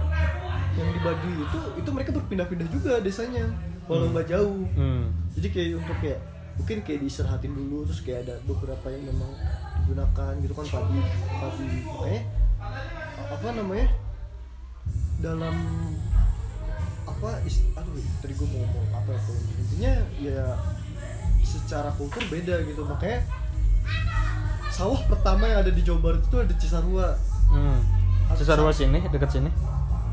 yang 0.73 0.89
di 0.89 1.01
Baduy 1.01 1.35
itu 1.41 1.59
itu 1.77 1.89
mereka 1.91 2.11
berpindah-pindah 2.13 2.69
juga 2.69 2.93
desanya 3.01 3.43
walau 3.85 4.13
nggak 4.13 4.29
jauh 4.29 4.69
Hmm. 4.71 5.09
jadi 5.33 5.49
kayak 5.49 5.71
untuk 5.79 5.97
kayak 5.99 6.21
mungkin 6.61 6.85
kayak 6.85 7.01
diistirahatin 7.01 7.57
dulu 7.57 7.89
terus 7.89 8.05
kayak 8.05 8.29
ada 8.29 8.37
beberapa 8.45 8.87
yang 8.93 9.09
memang 9.09 9.33
digunakan 9.81 10.33
gitu 10.39 10.53
kan 10.53 10.67
padi 10.69 11.01
padi 11.41 11.67
makanya 11.89 12.23
apa 13.33 13.49
namanya 13.57 13.89
dalam 15.21 15.57
apa 17.05 17.31
is, 17.45 17.65
aduh 17.75 17.97
tadi 18.21 18.33
gue 18.33 18.49
mau 18.49 18.61
ngomong 18.61 18.87
apa 18.93 19.11
ya 19.13 19.21
intinya 19.57 19.93
ya 20.21 20.45
secara 21.41 21.91
kultur 21.97 22.23
beda 22.29 22.61
gitu 22.65 22.85
makanya 22.85 23.25
sawah 24.71 25.01
pertama 25.05 25.45
yang 25.45 25.61
ada 25.61 25.73
di 25.73 25.83
Jawa 25.83 26.01
Barat 26.01 26.23
itu 26.25 26.37
ada 26.37 26.55
Cisarua 26.57 27.09
Hmm. 27.51 27.83
Cisarua 28.39 28.71
sini 28.71 29.03
dekat 29.11 29.27
sini. 29.35 29.51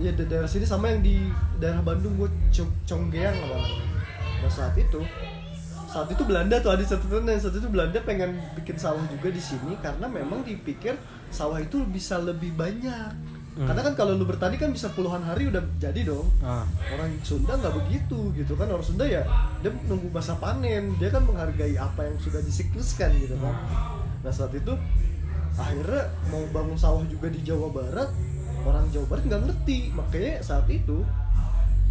ya 0.02 0.10
di 0.10 0.26
daerah 0.26 0.50
sini 0.50 0.66
sama 0.66 0.90
yang 0.90 1.06
di 1.06 1.30
daerah 1.62 1.86
Bandung 1.86 2.18
gue 2.18 2.26
Conggeang 2.86 3.34
namanya. 3.38 3.78
nah 4.42 4.50
saat 4.50 4.74
itu 4.74 5.06
saat 5.98 6.14
itu 6.14 6.24
Belanda 6.30 6.62
tuh 6.62 6.78
ada 6.78 6.86
catatannya 6.86 7.42
saat 7.42 7.58
itu 7.58 7.70
Belanda 7.74 7.98
pengen 8.06 8.38
bikin 8.54 8.78
sawah 8.78 9.02
juga 9.10 9.34
di 9.34 9.42
sini 9.42 9.74
karena 9.82 10.06
memang 10.06 10.46
dipikir 10.46 10.94
sawah 11.34 11.58
itu 11.58 11.82
bisa 11.90 12.22
lebih 12.22 12.54
banyak. 12.54 13.34
Hmm. 13.58 13.66
karena 13.66 13.90
kan 13.90 13.98
kalau 13.98 14.14
lu 14.14 14.22
bertani 14.22 14.54
kan 14.54 14.70
bisa 14.70 14.94
puluhan 14.94 15.26
hari 15.26 15.50
udah 15.50 15.66
jadi 15.82 16.06
dong. 16.06 16.30
Ah. 16.46 16.62
orang 16.94 17.10
Sunda 17.26 17.58
nggak 17.58 17.74
begitu 17.74 18.30
gitu 18.38 18.54
kan. 18.54 18.70
Orang 18.70 18.86
Sunda 18.86 19.10
ya 19.10 19.26
dia 19.66 19.74
nunggu 19.90 20.14
masa 20.14 20.38
panen. 20.38 20.94
Dia 21.02 21.10
kan 21.10 21.26
menghargai 21.26 21.74
apa 21.74 22.06
yang 22.06 22.22
sudah 22.22 22.38
disikluskan 22.46 23.18
gitu 23.18 23.34
kan. 23.42 23.58
Nah 24.22 24.30
saat 24.30 24.54
itu 24.54 24.78
akhirnya 25.58 26.14
mau 26.30 26.46
bangun 26.54 26.78
sawah 26.78 27.02
juga 27.10 27.34
di 27.34 27.42
Jawa 27.42 27.74
Barat 27.74 28.14
orang 28.62 28.86
Jawa 28.94 29.10
Barat 29.10 29.26
nggak 29.26 29.42
ngerti. 29.50 29.90
Makanya 29.90 30.46
saat 30.46 30.70
itu 30.70 31.02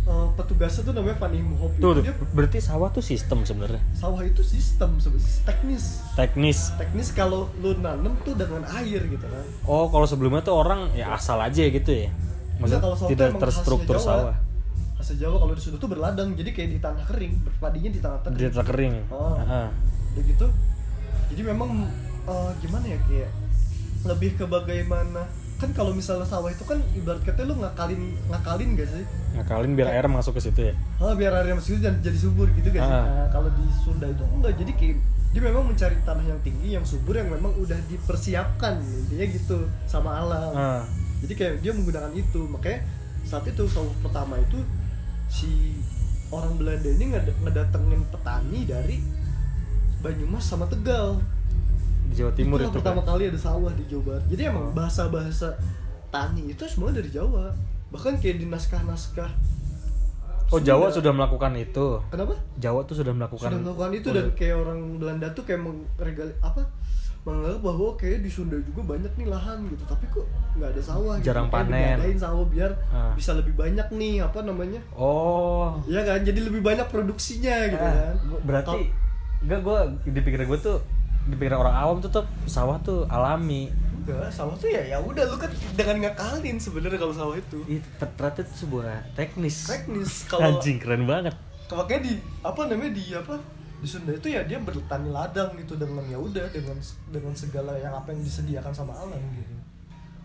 eh, 0.07 0.27
petugasnya 0.33 0.83
tuh 0.83 0.93
namanya 0.93 1.17
Fanny 1.17 1.41
Muhop 1.41 1.73
Tuh, 1.77 1.99
dia 1.99 2.15
berarti 2.31 2.59
sawah 2.59 2.89
tuh 2.89 3.03
sistem 3.03 3.43
sebenarnya. 3.43 3.83
sawah 3.93 4.23
itu 4.23 4.41
sistem 4.41 4.97
sebenarnya 4.97 5.33
teknis 5.45 5.85
Teknis. 6.15 6.59
teknis 6.75 7.09
kalau 7.11 7.51
lu 7.57 7.75
nanem 7.77 8.15
tuh 8.23 8.33
dengan 8.33 8.63
air 8.73 9.03
gitu 9.05 9.23
kan 9.23 9.45
Oh, 9.65 9.87
kalau 9.87 10.05
sebelumnya 10.05 10.41
tuh 10.41 10.55
orang 10.55 10.91
ya 10.93 11.13
asal 11.13 11.37
aja 11.39 11.61
gitu 11.61 11.91
ya. 11.91 12.09
Maksudnya 12.57 12.81
kalau 12.81 12.97
sawah 12.97 13.11
tidak 13.11 13.31
terstruktur 13.37 13.95
khasnya 13.95 14.09
Jawa. 14.09 14.23
sawah. 14.23 14.37
Asal 14.97 15.15
Jawa 15.17 15.37
kalau 15.37 15.53
di 15.53 15.61
Sunda 15.61 15.77
tuh 15.77 15.91
berladang 15.91 16.29
jadi 16.33 16.51
kayak 16.51 16.71
di 16.71 16.79
tanah 16.79 17.05
kering 17.05 17.33
berpadinya 17.43 17.91
di 17.91 18.01
tanah 18.01 18.19
kering 18.23 18.39
Dia 18.39 18.51
terkering. 18.51 18.95
Oh. 19.11 19.37
Ah. 19.37 19.69
udah 20.11 20.25
gitu 20.25 20.47
jadi 21.29 21.43
memang 21.45 21.85
eh, 22.25 22.51
gimana 22.59 22.87
ya 22.87 22.99
kayak 23.05 23.31
lebih 24.07 24.31
ke 24.35 24.45
bagaimana 24.47 25.27
kan 25.57 25.73
kalau 25.73 25.91
misalnya 25.91 26.23
sawah 26.23 26.49
itu 26.49 26.63
kan 26.63 26.77
ibarat 26.93 27.23
kata 27.23 27.43
lu 27.43 27.57
ngakalin 27.57 27.97
ngakalin 28.27 28.75
gak 28.75 28.87
sih 28.87 29.05
Ngakalin 29.35 29.73
biar 29.73 29.89
air 29.91 30.05
masuk 30.07 30.37
ke 30.37 30.43
situ 30.43 30.61
ya. 30.63 30.75
oh 30.99 31.13
biar 31.13 31.33
airnya 31.35 31.55
masuk 31.55 31.79
dan 31.79 31.97
jadi 31.99 32.19
subur 32.19 32.49
gitu 32.53 32.69
gak 32.69 32.79
sih 32.79 32.93
Ah. 32.93 33.05
nah, 33.07 33.29
kalau 33.31 33.49
di 33.51 33.65
Sunda 33.75 34.07
itu 34.07 34.25
enggak 34.27 34.53
jadi 34.55 34.73
kayak 34.75 34.97
dia 35.29 35.41
memang 35.43 35.65
mencari 35.67 35.97
tanah 36.03 36.25
yang 36.25 36.41
tinggi 36.41 36.69
yang 36.71 36.83
subur 36.83 37.13
yang 37.13 37.29
memang 37.29 37.53
udah 37.55 37.77
dipersiapkan 37.87 38.81
intinya 38.81 39.27
gitu 39.27 39.59
sama 39.85 40.11
alam 40.19 40.53
Ah. 40.53 40.83
jadi 41.19 41.33
kayak 41.33 41.55
dia 41.61 41.73
menggunakan 41.73 42.13
itu 42.13 42.41
makanya 42.45 42.85
saat 43.23 43.45
itu 43.45 43.65
sawah 43.67 43.91
pertama 44.01 44.37
itu 44.37 44.61
si 45.27 45.73
orang 46.29 46.55
Belanda 46.55 46.87
ini 46.87 47.05
nged- 47.11 47.39
ngedatengin 47.39 48.03
petani 48.07 48.61
dari 48.63 48.97
Banyumas 49.99 50.45
sama 50.45 50.67
Tegal 50.67 51.19
Di 52.07 52.15
Jawa 52.15 52.33
Timur 52.33 52.57
Itulah 52.57 52.69
itu 52.69 52.77
pertama 52.77 53.01
kan. 53.01 53.09
kali 53.11 53.23
ada 53.27 53.41
sawah 53.41 53.73
di 53.73 53.85
Jawa 53.85 54.03
Barat 54.05 54.25
jadi 54.27 54.43
emang 54.49 54.67
bahasa-bahasa 54.73 55.49
tani 56.09 56.43
itu 56.49 56.63
semua 56.65 56.91
dari 56.91 57.09
Jawa 57.09 57.51
bahkan 57.89 58.15
kayak 58.15 58.37
di 58.37 58.47
naskah-naskah 58.47 59.31
Oh, 60.47 60.57
Sunda. 60.57 60.67
Jawa 60.69 60.87
sudah 60.89 61.11
melakukan 61.11 61.53
itu. 61.57 61.99
kenapa 62.07 62.39
Jawa 62.57 62.81
tuh 62.83 62.95
sudah 62.95 63.11
melakukan 63.11 63.51
sudah 63.51 63.59
melakukan 63.61 63.91
itu 63.93 64.09
dan 64.09 64.27
kayak 64.33 64.57
orang 64.57 64.79
Belanda 64.97 65.27
tuh 65.29 65.43
kayak 65.43 65.59
mengregal 65.61 66.31
apa 66.41 66.63
menganggap 67.21 67.59
bahwa 67.61 67.89
kayak 67.97 68.23
di 68.23 68.31
Sunda 68.31 68.55
juga 68.57 68.87
banyak 68.87 69.11
nih 69.13 69.27
lahan 69.27 69.67
gitu 69.67 69.83
tapi 69.83 70.07
kok 70.07 70.23
nggak 70.55 70.71
ada 70.71 70.79
sawah 70.81 71.19
gitu. 71.19 71.27
Jarang 71.27 71.51
Kayak 71.51 71.67
panen. 71.67 71.97
diadain 71.99 72.15
sawah 72.17 72.47
biar 72.47 72.71
Ah. 72.89 73.11
bisa 73.13 73.35
lebih 73.35 73.53
banyak 73.53 73.87
nih 73.91 74.23
apa 74.23 74.39
namanya 74.41 74.79
Oh. 74.95 75.83
ya 75.85 76.01
kan 76.01 76.23
jadi 76.23 76.39
lebih 76.41 76.63
banyak 76.63 76.87
produksinya 76.87 77.57
gitu 77.67 77.83
Ah, 77.83 78.15
kan 78.15 78.15
berarti 78.41 78.79
enggak 79.43 79.61
gua 79.61 79.79
di 80.01 80.21
pikiran 80.23 80.47
gua 80.47 80.59
tuh 80.61 80.79
di 81.27 81.35
pikiran 81.35 81.59
orang 81.61 81.77
awam 81.77 81.97
tuh 81.99 82.11
tuh 82.13 82.25
sawah 82.45 82.79
tuh 82.81 83.03
alami. 83.07 83.67
enggak 83.99 84.31
sawah 84.31 84.55
tuh 84.55 84.67
ya 84.67 84.79
ya 84.87 84.97
udah 84.97 85.27
lu 85.27 85.35
kan 85.35 85.51
dengan 85.75 85.97
ngakalin 86.01 86.55
sebenarnya 86.57 86.95
kalau 86.97 87.11
sawah 87.13 87.35
itu 87.35 87.59
Itu 87.67 87.89
ternyata 87.99 88.41
itu 88.41 88.55
sebuah 88.63 88.87
teknis. 89.13 89.67
teknis 89.67 90.25
kalau 90.25 90.55
Anjing 90.55 90.79
keren 90.79 91.03
banget. 91.05 91.35
makanya 91.67 92.01
di 92.05 92.13
apa 92.41 92.61
namanya 92.65 92.93
di 92.93 93.05
apa 93.11 93.35
di 93.77 93.85
Sunda 93.85 94.09
itu 94.11 94.29
ya 94.29 94.41
dia 94.43 94.57
bertani 94.57 95.11
ladang 95.11 95.51
gitu 95.57 95.75
dengan 95.75 96.01
ya 96.03 96.15
udah 96.17 96.47
dengan 96.49 96.79
dengan 97.07 97.35
segala 97.35 97.75
yang 97.75 97.91
apa 97.93 98.09
yang 98.09 98.23
disediakan 98.23 98.71
sama 98.71 98.95
alam 98.95 99.19
gitu 99.35 99.55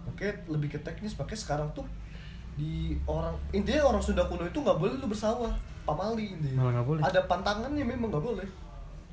makanya 0.03 0.33
lebih 0.47 0.69
ke 0.69 0.79
teknis 0.79 1.17
makanya 1.17 1.41
sekarang 1.41 1.69
tuh 1.71 1.83
di 2.53 2.93
orang 3.03 3.33
intinya 3.49 3.89
orang 3.89 3.99
Sunda 3.99 4.21
kuno 4.23 4.45
itu 4.45 4.55
nggak 4.55 4.77
boleh 4.77 4.93
lu 4.95 5.07
bersawah 5.07 5.49
pamali 5.81 6.29
intinya 6.31 6.61
Malah 6.63 6.85
boleh. 6.85 7.01
ada 7.01 7.25
pantangannya 7.25 7.81
memang 7.81 8.07
nggak 8.07 8.21
boleh 8.23 8.47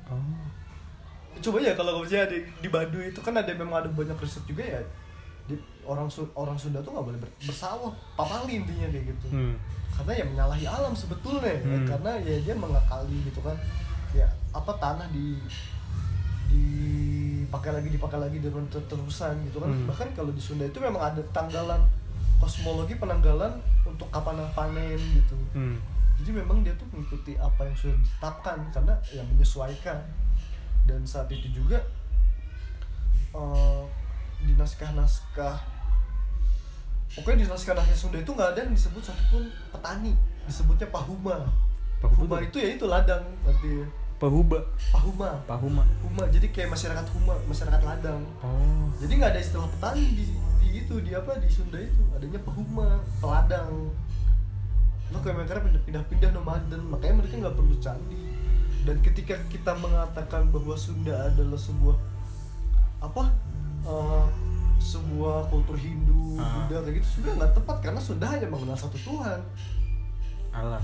Oh. 0.05 0.17
Coba 1.39 1.57
ya 1.59 1.71
kalau 1.71 2.01
percaya 2.01 2.25
di, 2.25 2.41
di 2.57 2.67
Baduy 2.67 3.09
itu 3.09 3.19
kan 3.19 3.31
ada 3.33 3.51
memang 3.51 3.75
ada 3.77 3.89
banyak 3.89 4.17
riset 4.17 4.43
juga 4.43 4.59
ya 4.61 4.81
di 5.45 5.55
orang 5.81 6.05
Su- 6.05 6.29
orang 6.33 6.53
Sunda 6.53 6.77
tuh 6.79 6.91
nggak 6.91 7.05
boleh 7.05 7.17
ber- 7.17 7.37
bersawah 7.39 7.89
pamali 8.13 8.59
intinya 8.59 8.87
kayak 8.87 9.05
gitu 9.07 9.27
Hmm. 9.29 9.55
karena 9.93 10.11
ya 10.15 10.25
menyalahi 10.25 10.65
alam 10.65 10.93
sebetulnya 10.93 11.49
ya. 11.49 11.61
Hmm. 11.61 11.87
karena 11.87 12.11
ya 12.19 12.35
dia 12.41 12.55
mengakali 12.55 13.17
gitu 13.23 13.39
kan 13.39 13.55
ya 14.11 14.25
apa 14.51 14.71
tanah 14.75 15.07
di 15.09 15.37
dipakai 16.49 17.71
lagi 17.71 17.89
dipakai 17.89 18.19
lagi 18.19 18.37
ter- 18.39 18.87
terusan 18.87 19.33
gitu 19.45 19.57
kan 19.59 19.69
Hmm. 19.69 19.85
bahkan 19.85 20.09
kalau 20.13 20.29
di 20.29 20.41
Sunda 20.41 20.65
itu 20.65 20.77
memang 20.77 21.01
ada 21.03 21.21
tanggalan 21.29 21.81
kosmologi 22.37 22.95
penanggalan 22.95 23.53
untuk 23.83 24.09
kapan 24.09 24.37
panen 24.53 24.97
gitu 25.13 25.37
hmm. 25.53 25.75
jadi 26.17 26.31
memang 26.35 26.61
dia 26.61 26.73
tuh 26.73 26.87
mengikuti 26.89 27.35
apa 27.35 27.63
yang 27.63 27.75
sudah 27.75 27.95
ditetapkan 27.95 28.57
karena 28.69 28.93
yang 29.11 29.25
menyesuaikan 29.27 29.97
dan 30.89 31.05
saat 31.05 31.29
itu 31.29 31.45
juga 31.53 31.77
eh, 33.37 33.83
di 34.41 34.57
naskah-naskah 34.57 35.61
pokoknya 37.13 37.45
di 37.45 37.47
naskah-naskah 37.49 37.97
Sunda 37.97 38.17
itu 38.17 38.33
nggak 38.33 38.57
ada 38.57 38.59
yang 38.65 38.73
disebut 38.73 39.05
satupun 39.05 39.53
petani 39.69 40.17
disebutnya 40.49 40.89
pahuma. 40.89 41.45
Pahuma 42.01 42.17
Huma 42.25 42.37
itu 42.41 42.57
ya 42.57 42.73
itu 42.73 42.89
ladang 42.89 43.21
artinya 43.45 43.85
pahuba 44.19 44.59
pahuma. 44.91 45.29
Pahuma. 45.45 45.83
Huma 46.01 46.23
jadi 46.27 46.49
kayak 46.49 46.73
masyarakat 46.73 47.05
huma 47.15 47.37
masyarakat 47.45 47.81
ladang. 47.85 48.21
Oh. 48.41 48.89
Jadi 48.97 49.13
nggak 49.15 49.31
ada 49.31 49.41
istilah 49.41 49.69
petani 49.77 50.03
di, 50.17 50.25
di 50.59 50.69
itu 50.83 50.95
di 50.99 51.11
apa 51.15 51.37
di 51.39 51.47
Sunda 51.47 51.79
itu. 51.79 52.01
Adanya 52.17 52.39
pahuma 52.41 52.99
peladang. 53.21 53.93
Lo 55.09 55.17
kayak 55.23 55.35
mereka 55.41 55.61
pindah- 55.63 55.85
pindah-pindah 55.87 56.29
nomaden. 56.35 56.81
Makanya 56.91 57.15
mereka 57.23 57.33
nggak 57.47 57.55
perlu 57.55 57.75
candi 57.79 58.28
dan 58.81 58.95
ketika 58.99 59.35
kita 59.47 59.71
mengatakan 59.75 60.47
bahwa 60.49 60.73
Sunda 60.73 61.27
adalah 61.27 61.57
sebuah 61.57 61.97
apa 62.99 63.23
eh, 63.83 64.25
sebuah 64.79 65.47
kultur 65.47 65.75
Hindu 65.75 66.17
Ah. 66.39 66.63
Buddha 66.63 66.87
kayak 66.87 67.03
gitu 67.03 67.19
sudah 67.19 67.31
nggak 67.35 67.51
tepat 67.51 67.77
karena 67.83 67.99
Sunda 67.99 68.23
hanya 68.25 68.47
mengenal 68.47 68.71
satu 68.73 68.95
Tuhan 68.95 69.39
Allah 70.49 70.79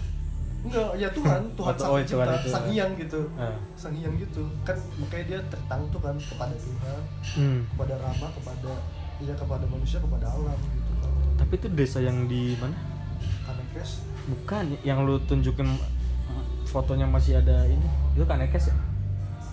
enggak 0.62 1.00
ya 1.00 1.08
Tuhan 1.10 1.42
Tuhan 1.58 1.72
Oh, 1.72 1.80
sang 1.80 1.92
oh, 1.92 2.00
itu. 2.04 2.16
sang 2.46 2.66
hyang 2.68 2.92
gitu 3.00 3.22
Ah. 3.40 3.56
sang 3.74 3.96
hyang 3.96 4.20
gitu 4.20 4.44
kan 4.62 4.76
makanya 5.00 5.24
dia 5.26 5.40
tertangtu 5.48 5.98
kan 5.98 6.16
kepada 6.18 6.52
Tuhan 6.54 7.00
hmm. 7.40 7.60
kepada 7.72 7.94
Rama 7.98 8.28
kepada 8.36 8.72
ya 9.24 9.32
kepada 9.32 9.64
manusia 9.64 10.04
kepada 10.04 10.28
alam 10.28 10.60
gitu 10.60 10.92
kan 11.00 11.12
tapi 11.40 11.54
itu 11.56 11.68
desa 11.72 12.04
yang 12.04 12.28
di 12.28 12.60
mana 12.60 12.76
Kanekes 13.48 14.04
bukan 14.28 14.76
yang 14.84 15.08
lu 15.08 15.16
tunjukin 15.22 15.72
fotonya 16.76 17.08
masih 17.08 17.40
ada 17.40 17.64
ini. 17.64 17.88
Itu 18.20 18.28
kan 18.28 18.44
Ekes 18.44 18.68
ya? 18.68 18.76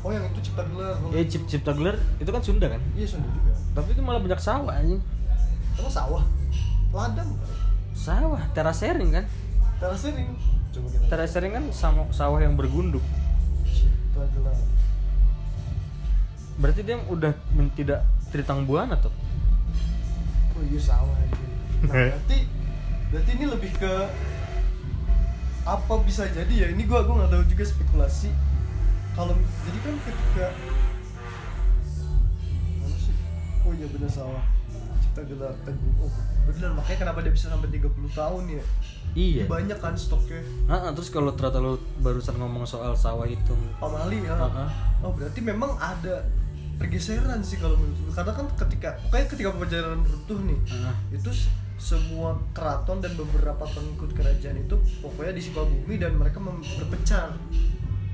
Oh 0.03 0.11
yang 0.11 0.27
itu 0.27 0.51
cipta 0.51 0.67
gelar. 0.67 0.99
Eh 1.15 1.23
Cip 1.31 1.47
Cipta 1.47 1.71
Gelar. 1.71 1.95
Itu 2.19 2.35
kan 2.35 2.43
Sunda 2.43 2.67
kan? 2.67 2.83
Iya 2.99 3.07
Sunda 3.07 3.31
juga. 3.31 3.55
Tapi 3.79 3.95
itu 3.95 4.03
malah 4.03 4.19
banyak 4.19 4.43
sawah 4.43 4.75
anjing. 4.75 4.99
Emang 5.79 5.95
sawah? 5.95 6.23
Ladang 6.91 7.31
sawah 7.95 8.43
terasering 8.51 9.15
kan? 9.15 9.25
Terasering 9.79 10.35
coba 10.73 10.89
kita 10.89 11.05
terasering 11.07 11.53
kan 11.55 11.65
sama 11.71 12.03
sawah 12.11 12.43
yang 12.43 12.59
bergunduk. 12.59 13.05
Cipta 13.63 14.27
gelar. 14.35 14.59
Berarti 16.59 16.81
dia 16.83 16.99
udah 17.07 17.33
tidak 17.79 18.03
tritang 18.35 18.67
buana 18.67 18.99
tuh? 18.99 19.15
Oh 20.59 20.63
iya 20.67 20.81
sawah 20.83 21.17
aja 21.17 21.37
nah, 21.83 21.95
berarti 22.13 22.39
berarti 23.09 23.31
ini 23.35 23.47
lebih 23.49 23.71
ke 23.77 23.93
apa 25.65 25.95
bisa 26.03 26.27
jadi 26.27 26.51
ya? 26.53 26.67
Ini 26.69 26.83
gua 26.85 27.03
gua 27.03 27.15
nggak 27.21 27.31
tahu 27.31 27.45
juga 27.47 27.65
spekulasi. 27.65 28.31
Kalau 29.13 29.35
jadi 29.37 29.79
kan 29.79 29.95
ketika 30.01 30.47
mana 32.79 32.97
sih? 32.97 33.15
Oh 33.63 33.73
iya 33.73 33.87
bener 33.87 34.09
sawah 34.09 34.43
cipta 34.99 35.23
gelar 35.25 35.53
teguh 35.63 35.93
oh 36.01 36.13
bener 36.43 36.73
makanya 36.73 36.99
kenapa 37.03 37.19
dia 37.21 37.31
bisa 37.31 37.47
sampai 37.47 37.69
30 37.69 37.93
tahun 38.11 38.45
ya? 38.51 38.65
Iya. 39.13 39.45
Banyak 39.45 39.79
kan 39.79 39.95
stoknya. 39.95 40.41
Ah, 40.65 40.89
ah, 40.89 40.91
terus 40.91 41.09
kalau 41.09 41.31
ternyata 41.31 41.61
lu 41.61 41.75
barusan 41.99 42.35
ngomong 42.35 42.65
soal 42.65 42.97
sawah 42.97 43.29
itu. 43.29 43.53
Pamali 43.77 44.25
ya? 44.25 44.33
Ah, 44.33 44.67
ah. 44.67 44.71
oh 45.01 45.13
berarti 45.13 45.39
memang 45.39 45.77
ada 45.77 46.25
pergeseran 46.73 47.45
sih 47.45 47.61
kalau 47.61 47.77
menurut 47.77 47.95
gue 48.01 48.13
karena 48.13 48.33
kan 48.33 48.47
ketika 48.57 48.89
kayak 49.07 49.29
ketika 49.29 49.53
pajajaran 49.53 50.01
runtuh 50.01 50.39
nih 50.43 50.59
Ah. 50.73 50.97
itu 51.13 51.29
s- 51.31 51.53
semua 51.83 52.39
keraton 52.55 53.03
dan 53.03 53.11
beberapa 53.19 53.67
pengikut 53.67 54.15
kerajaan 54.15 54.55
itu 54.57 54.79
pokoknya 55.03 55.35
di 55.35 55.43
Sukabumi 55.43 55.99
dan 55.99 56.15
mereka 56.15 56.39
berpencar 56.79 57.35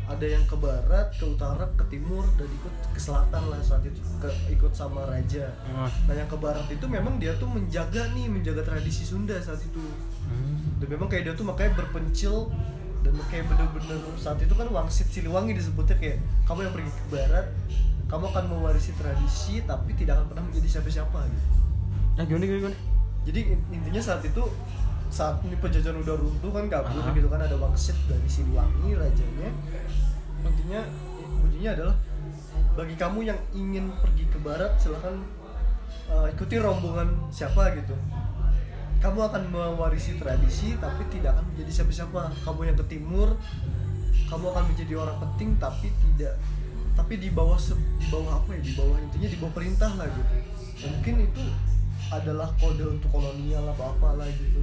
ada 0.09 0.25
yang 0.25 0.41
ke 0.49 0.57
barat, 0.57 1.13
ke 1.13 1.29
utara, 1.29 1.69
ke 1.77 1.85
timur 1.93 2.25
dan 2.41 2.49
ikut 2.49 2.75
ke 2.97 2.97
selatan 2.97 3.53
lah 3.53 3.61
saat 3.61 3.85
itu 3.85 4.01
ke, 4.17 4.25
ikut 4.49 4.73
sama 4.73 5.05
raja. 5.05 5.53
Ah. 5.69 5.85
Nah 6.09 6.17
yang 6.17 6.25
ke 6.25 6.41
barat 6.41 6.65
itu 6.73 6.89
memang 6.89 7.21
dia 7.21 7.37
tuh 7.37 7.45
menjaga 7.45 8.09
nih 8.17 8.25
menjaga 8.25 8.65
tradisi 8.65 9.05
Sunda 9.05 9.37
saat 9.37 9.61
itu 9.61 9.85
Hmm. 10.29 10.77
dan 10.77 10.93
memang 10.93 11.09
kayak 11.09 11.25
dia 11.25 11.33
tuh 11.33 11.41
makanya 11.41 11.73
berpencil 11.73 12.53
dan 13.01 13.17
kayak 13.33 13.49
bener-bener 13.49 13.97
saat 14.21 14.37
itu 14.45 14.53
kan 14.53 14.69
Wangsit 14.69 15.09
Siliwangi 15.09 15.57
disebutnya 15.57 15.97
kayak 15.97 16.21
kamu 16.45 16.69
yang 16.69 16.73
pergi 16.77 16.91
ke 16.93 17.05
barat 17.09 17.47
kamu 18.09 18.25
akan 18.29 18.45
mewarisi 18.53 18.93
tradisi 19.01 19.65
tapi 19.65 19.97
tidak 19.97 20.21
akan 20.21 20.27
pernah 20.29 20.45
menjadi 20.45 20.69
siapa-siapa 20.69 21.21
gitu 21.33 21.49
Nah, 22.13 22.27
gimana 22.27 22.45
gimana? 22.45 22.61
gimana? 22.61 22.77
Jadi 23.29 23.53
in- 23.53 23.67
intinya 23.77 24.01
saat 24.01 24.25
itu 24.25 24.41
saat 25.13 25.41
ini 25.45 25.57
penjajahan 25.61 26.01
udah 26.01 26.17
runtuh 26.17 26.49
kan 26.53 26.65
kabur 26.69 27.05
Aha. 27.05 27.13
gitu 27.13 27.29
kan 27.29 27.41
ada 27.45 27.57
Wangsit 27.61 27.97
dari 28.09 28.25
Siliwangi 28.25 28.97
rajanya. 28.97 29.49
Intinya 30.45 30.81
bunyinya 31.45 31.71
adalah 31.77 31.97
bagi 32.73 32.95
kamu 32.97 33.29
yang 33.29 33.39
ingin 33.53 33.93
pergi 34.01 34.25
ke 34.33 34.39
barat 34.41 34.77
silahkan 34.81 35.21
uh, 36.09 36.29
ikuti 36.29 36.57
rombongan 36.57 37.29
siapa 37.29 37.77
gitu. 37.77 37.93
Kamu 38.99 39.21
akan 39.31 39.43
mewarisi 39.53 40.17
tradisi 40.17 40.77
tapi 40.81 41.05
tidak 41.13 41.37
akan 41.37 41.45
menjadi 41.53 41.71
siapa-siapa. 41.85 42.33
Kamu 42.45 42.61
yang 42.65 42.77
ke 42.81 42.87
timur 42.89 43.37
kamu 44.29 44.45
akan 44.53 44.65
menjadi 44.69 44.93
orang 45.01 45.17
penting 45.25 45.57
tapi 45.57 45.89
tidak 45.89 46.37
tapi 46.93 47.17
di 47.17 47.33
bawah 47.33 47.57
di 47.97 48.07
bawah 48.13 48.45
apa 48.45 48.51
ya 48.59 48.61
di 48.61 48.73
bawah 48.77 48.97
intinya 49.01 49.29
di 49.31 49.39
bawah 49.41 49.55
perintah 49.57 49.93
lah 49.97 50.05
gitu. 50.05 50.35
Mungkin 50.85 51.15
itu 51.25 51.43
adalah 52.09 52.49
kode 52.57 52.85
untuk 52.89 53.11
kolonial 53.11 53.65
apa 53.69 53.85
apa 53.87 54.09
lah 54.17 54.29
gitu. 54.29 54.63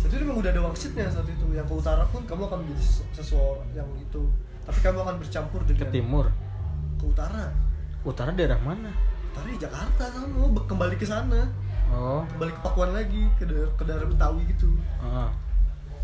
Jadi 0.00 0.26
memang 0.26 0.40
udah 0.40 0.50
ada 0.50 0.62
waksitnya 0.64 1.06
saat 1.06 1.28
itu. 1.28 1.44
Yang 1.52 1.66
ke 1.68 1.74
utara 1.76 2.02
pun 2.08 2.22
kamu 2.24 2.42
akan 2.46 2.58
menjadi 2.64 2.82
seseorang 3.12 3.68
yang 3.70 3.86
itu. 3.94 4.22
Tapi 4.64 4.78
kamu 4.80 4.98
akan 5.00 5.14
bercampur 5.18 5.60
Ke 5.62 5.70
dengan 5.70 5.90
timur. 5.92 6.26
ke 6.96 7.04
utara. 7.06 7.52
Utara 8.02 8.30
daerah 8.32 8.58
mana? 8.58 8.90
utara 9.30 9.46
di 9.46 9.58
Jakarta 9.58 10.04
kamu. 10.10 10.42
Be- 10.50 10.66
kembali 10.66 10.94
ke 10.96 11.06
sana. 11.06 11.46
Oh. 11.90 12.22
kembali 12.28 12.54
ke 12.54 12.60
Pakuan 12.60 12.90
lagi 12.90 13.22
ke 13.34 13.44
daerah, 13.44 13.70
ke 13.74 13.82
daerah 13.82 14.06
Betawi 14.06 14.42
gitu. 14.46 14.70
Ah, 14.98 15.26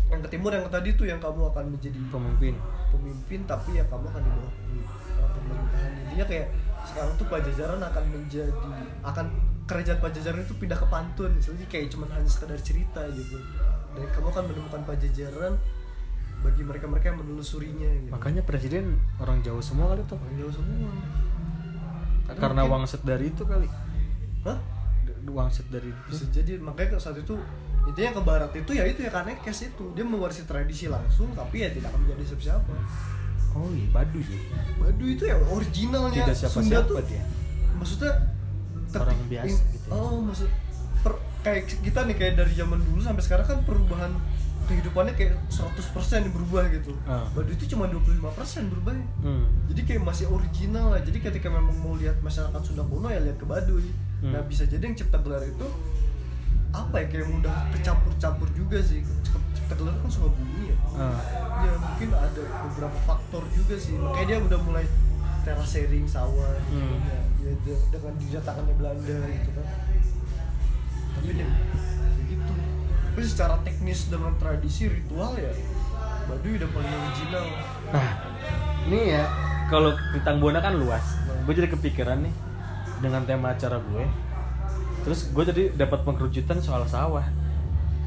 yang 0.07 0.19
ke 0.19 0.29
timur 0.29 0.51
yang 0.51 0.63
ke 0.63 0.71
tadi 0.71 0.89
tuh 0.95 1.07
yang 1.07 1.19
kamu 1.19 1.47
akan 1.47 1.65
menjadi 1.67 1.99
pemimpin. 2.07 2.55
pemimpin 2.87 3.39
tapi 3.43 3.75
ya 3.75 3.83
kamu 3.87 4.07
akan 4.07 4.23
di 4.23 4.31
bawah 4.31 5.31
pemerintahan. 5.31 5.91
Intinya 6.07 6.25
kayak 6.27 6.47
sekarang 6.83 7.11
tuh 7.15 7.27
pajajaran 7.27 7.79
akan 7.81 8.03
menjadi 8.07 8.51
akan 9.03 9.25
kerajaan 9.67 9.99
pajajaran 9.99 10.41
itu 10.41 10.55
pindah 10.55 10.75
ke 10.75 10.87
pantun 10.87 11.29
misalnya 11.29 11.67
kayak 11.67 11.87
cuman 11.89 12.07
hanya 12.09 12.25
sekedar 12.25 12.55
cerita 12.57 13.03
gitu 13.11 13.35
dan 13.91 14.07
kamu 14.09 14.27
akan 14.27 14.43
menemukan 14.45 14.81
pajajaran 14.83 15.53
bagi 16.37 16.61
mereka-mereka 16.61 17.05
yang 17.07 17.19
menelusurinya 17.19 17.89
gitu 17.99 18.09
Makanya 18.09 18.41
presiden 18.41 18.85
orang 19.17 19.41
Jawa 19.41 19.59
semua 19.59 19.89
kali 19.89 20.05
tuh. 20.05 20.15
orang 20.15 20.35
Jawa 20.37 20.51
semua 20.53 20.89
Karena 22.29 22.61
mungkin- 22.61 22.71
wangsit 22.77 23.01
dari 23.01 23.25
itu 23.27 23.43
kali. 23.43 23.67
Hah? 24.43 24.57
Wangsit 25.27 25.67
dari 25.67 25.91
bisa 26.05 26.23
itu. 26.23 26.31
jadi 26.33 26.53
makanya 26.57 26.95
saat 26.97 27.17
itu 27.17 27.35
intinya 27.83 28.11
ke 28.13 28.21
barat 28.21 28.51
itu 28.53 28.71
ya 28.71 28.83
itu 28.83 28.99
ya 29.01 29.09
kanekes 29.09 29.59
itu 29.65 29.85
dia 29.91 30.03
mewarisi 30.03 30.43
tradisi 30.43 30.87
langsung 30.87 31.31
tapi 31.33 31.63
ya 31.63 31.69
tidak 31.69 31.91
akan 31.91 31.99
menjadi 32.01 32.23
siapa-siapa 32.29 32.73
Oh 33.51 33.67
iya, 33.73 33.87
Baduy 33.89 34.21
ya. 34.21 34.39
Baduy 34.77 35.09
itu 35.13 35.23
ya 35.25 35.35
originalnya 35.41 36.21
Tidak 36.21 36.37
siapa-siapa 36.37 36.99
dia. 37.03 37.23
maksudnya 37.73 38.11
Orang 38.93 39.17
ketik- 39.17 39.29
biasa 39.29 39.47
in- 39.49 39.67
gitu. 39.71 39.87
oh 39.89 40.17
maksud 40.21 40.49
per- 40.99 41.21
kayak 41.39 41.61
kita 41.77 41.99
nih 42.03 42.15
kayak 42.15 42.33
dari 42.35 42.53
zaman 42.53 42.79
dulu 42.81 42.99
sampai 42.99 43.21
sekarang 43.21 43.45
kan 43.45 43.59
perubahan 43.61 44.11
kehidupannya 44.63 45.13
kayak 45.13 45.39
100% 45.47 45.79
berubah 46.29 46.67
gitu. 46.69 46.91
Baduy 47.31 47.55
itu 47.55 47.65
cuma 47.69 47.87
25% 47.87 48.27
berubah 48.67 48.91
Hmm. 49.17 49.47
jadi 49.65 49.81
kayak 49.85 50.01
masih 50.03 50.27
original 50.27 50.91
lah 50.91 50.99
jadi 50.99 51.17
ketika 51.21 51.47
memang 51.47 51.71
mau 51.77 51.95
lihat 51.95 52.19
masyarakat 52.19 52.59
Sunda 52.61 52.83
kuno 52.83 53.07
ya 53.07 53.19
lihat 53.21 53.35
ke 53.35 53.45
Baduy 53.45 53.87
Hmm. 54.17 54.31
nah 54.31 54.41
bisa 54.41 54.63
jadi 54.63 54.81
yang 54.81 54.93
cipta 54.93 55.17
gelar 55.17 55.39
itu 55.41 55.67
apa 56.69 56.95
ya 56.97 57.07
kayak 57.07 57.27
mudah 57.29 57.55
kecampur-campur 57.71 58.51
juga 58.51 58.77
sih 58.77 58.99
cipta 59.53 59.73
gelar 59.73 59.95
kan 59.95 60.09
suka 60.09 60.27
bumi 60.29 60.67
ya 60.67 60.77
Ah. 60.97 61.15
ya 61.61 61.71
mungkin 61.73 62.09
ada 62.11 62.41
beberapa 62.61 62.97
faktor 63.03 63.43
juga 63.49 63.75
sih 63.75 63.95
makanya 63.95 64.27
dia 64.27 64.37
udah 64.43 64.59
mulai 64.59 64.83
terasering 65.49 66.03
sawah 66.03 66.51
gitu 66.65 66.75
Hmm. 66.75 66.99
ya, 67.01 67.19
ya 67.41 67.53
de- 67.57 67.85
dengan 67.89 68.13
didatangkannya 68.17 68.75
Belanda 68.75 69.17
gitu 69.25 69.49
kan 69.53 69.67
tapi 71.13 71.31
ya 71.33 71.47
begitu 72.17 72.51
tapi 73.07 73.21
secara 73.23 73.55
teknis 73.61 73.99
dengan 74.07 74.35
tradisi 74.35 74.83
ritual 74.87 75.33
ya 75.33 75.49
Baduy 76.27 76.59
udah 76.59 76.69
paling 76.69 76.91
original 76.93 77.45
Nah, 77.87 78.09
ini 78.83 78.99
ya 79.09 79.23
kalau 79.65 79.91
Tritang 80.11 80.37
Buana 80.37 80.59
kan 80.59 80.75
luas. 80.75 81.15
Gue 81.41 81.53
jadi 81.53 81.67
kepikiran 81.69 82.19
nih 82.19 82.35
dengan 82.99 83.23
tema 83.23 83.51
acara 83.51 83.79
gue. 83.81 84.03
Terus 85.01 85.27
gue 85.29 85.43
jadi 85.45 85.63
dapat 85.73 86.03
pengkerucutan 86.03 86.59
soal 86.59 86.83
sawah. 86.83 87.23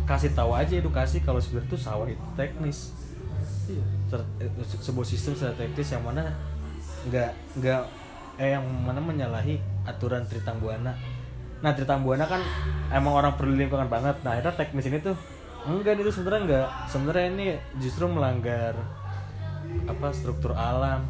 Kasih 0.04 0.30
tahu 0.30 0.52
aja 0.52 0.72
edukasi 0.74 1.20
kalau 1.20 1.36
sebenarnya 1.36 1.68
tuh 1.70 1.80
sawah 1.80 2.04
itu 2.04 2.20
teknis. 2.34 2.92
iya 3.66 3.80
eh, 4.36 4.50
se- 4.62 4.82
sebuah 4.82 5.06
sistem 5.06 5.32
secara 5.32 5.54
teknis 5.54 5.88
yang 5.88 6.02
mana 6.02 6.36
nggak 7.08 7.30
nggak 7.56 7.80
eh 8.36 8.56
yang 8.56 8.64
mana 8.64 9.00
menyalahi 9.00 9.56
aturan 9.84 10.24
Tritang 10.24 10.60
Buana. 10.60 10.92
nah 11.60 11.76
Tritang 11.76 12.00
Buana 12.00 12.24
kan 12.24 12.40
emang 12.88 13.12
orang 13.12 13.36
peduli 13.36 13.64
lingkungan 13.64 13.88
banget. 13.88 14.16
Nah 14.24 14.32
akhirnya 14.36 14.56
teknis 14.56 14.88
ini 14.88 14.98
tuh 15.00 15.16
enggak 15.68 16.00
itu 16.00 16.08
sebenarnya 16.08 16.40
enggak. 16.44 16.68
Sebenarnya 16.88 17.26
ini 17.28 17.46
justru 17.76 18.08
melanggar 18.08 18.72
apa 19.84 20.08
struktur 20.10 20.56
alam. 20.56 21.04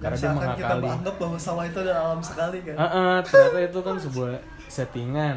Karena 0.00 0.16
dia 0.16 0.30
Misalkan 0.32 0.48
kita 0.56 0.64
mengakali. 0.64 0.82
menganggap 0.86 1.14
bahwa 1.20 1.36
sawah 1.36 1.64
itu 1.66 1.78
adalah 1.82 2.00
alam 2.08 2.20
sekali 2.24 2.58
kan? 2.64 2.74
Ah, 2.78 2.86
ah, 2.86 3.16
ternyata 3.20 3.58
itu 3.60 3.78
kan 3.82 3.94
sebuah 4.00 4.32
settingan. 4.64 5.36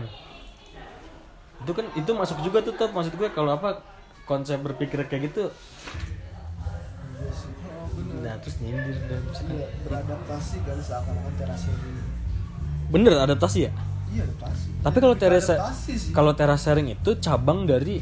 Itu 1.65 1.71
kan 1.73 1.86
itu 1.97 2.12
masuk 2.13 2.38
juga 2.45 2.62
tuh 2.63 2.73
Top. 2.77 2.93
maksud 2.93 3.12
gue 3.17 3.29
kalau 3.34 3.58
apa 3.58 3.82
konsep 4.23 4.56
berpikir 4.63 5.03
kayak 5.10 5.34
gitu 5.34 5.51
nah 8.23 8.39
terus 8.39 8.55
nyindir 8.63 8.95
dan 9.05 9.21
Iya, 9.51 9.67
beradaptasi 9.83 10.55
kan 10.63 10.77
seakan-akan 10.79 11.33
terasering 11.36 11.97
bener 12.88 13.13
adaptasi 13.19 13.59
ya? 13.67 13.71
Iya 14.09 14.21
adaptasi. 14.29 14.67
Tapi 14.79 14.97
kalau 15.01 15.15
teras 15.17 15.47
Adaptasi 15.49 15.91
sih. 15.97 16.12
kalau 16.13 16.31
teras 16.31 16.62
sharing 16.62 16.88
itu 16.88 17.12
cabang 17.19 17.65
dari 17.65 17.99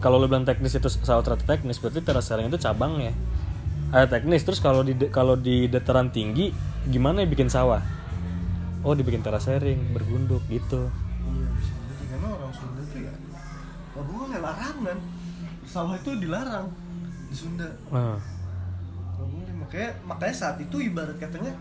kalau 0.00 0.16
lo 0.16 0.24
bilang 0.24 0.48
teknis 0.48 0.72
itu 0.72 0.88
sawah 0.88 1.20
ternyata 1.20 1.44
teknis 1.44 1.76
berarti 1.76 2.00
teras 2.00 2.24
sharing 2.24 2.48
itu 2.48 2.56
cabang 2.56 2.96
ya? 2.96 3.12
Ada 3.90 4.06
teknis 4.16 4.46
terus 4.46 4.62
kalau 4.62 4.80
di 4.80 4.94
kalau 5.10 5.34
di 5.34 5.66
dataran 5.66 6.08
tinggi 6.08 6.54
gimana 6.86 7.20
ya 7.20 7.28
bikin 7.28 7.50
sawah? 7.50 7.82
Oh 8.80 8.94
dibikin 8.94 9.20
teras 9.20 9.44
sharing 9.44 9.92
bergunduk 9.92 10.40
gitu. 10.48 10.88
Iya 11.26 11.48
bisa 11.52 11.72
jadi 11.76 12.04
karena 12.14 12.28
orang 12.32 12.52
Sunda 12.54 12.82
tuh 12.86 13.00
ya 13.02 13.12
Kalau 13.90 14.04
gue 14.06 14.24
nggak 14.30 14.40
larangan 14.40 14.98
Sawah 15.66 15.94
itu 15.94 16.10
dilarang 16.16 16.66
Di 17.28 17.34
Sunda. 17.36 17.68
Nah, 17.92 18.16
makanya, 19.70 19.90
makanya 20.02 20.34
saat 20.34 20.58
itu 20.58 20.76
ibarat 20.82 21.14
katanya 21.16 21.54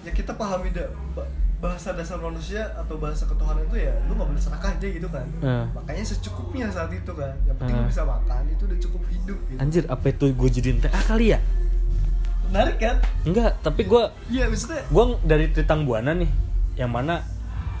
Ya 0.00 0.10
kita 0.10 0.32
pahami 0.32 0.72
da, 0.72 0.88
ba- 1.12 1.28
bahasa 1.60 1.92
dasar 1.92 2.16
manusia 2.16 2.64
atau 2.72 2.96
bahasa 2.96 3.28
ketuhanan 3.28 3.62
itu 3.62 3.84
ya 3.84 3.92
lu 4.08 4.16
nggak 4.16 4.26
boleh 4.26 4.40
serakah 4.40 4.72
aja 4.72 4.88
gitu 4.88 5.04
kan. 5.06 5.28
Nah. 5.38 5.68
makanya 5.70 6.02
secukupnya 6.02 6.66
saat 6.66 6.88
itu 6.88 7.12
kan. 7.12 7.36
Yang 7.44 7.56
penting 7.60 7.76
lu 7.76 7.84
Nah. 7.84 7.90
bisa 7.92 8.02
makan 8.02 8.42
itu 8.48 8.62
udah 8.64 8.78
cukup 8.80 9.02
hidup 9.06 9.38
gitu. 9.46 9.58
Anjir 9.60 9.84
apa 9.86 10.06
itu 10.08 10.24
gue 10.32 10.48
jadiin 10.50 10.80
TA 10.80 11.00
kali 11.04 11.36
ya? 11.36 11.38
Menarik 12.48 12.76
kan? 12.80 12.96
Enggak 13.22 13.60
tapi 13.60 13.84
gue 13.84 14.02
iya 14.26 14.48
maksudnya 14.48 14.82
gue 14.82 15.04
dari 15.22 15.46
Tritang 15.52 15.84
Buana 15.84 16.16
nih 16.16 16.30
yang 16.74 16.90
mana 16.90 17.20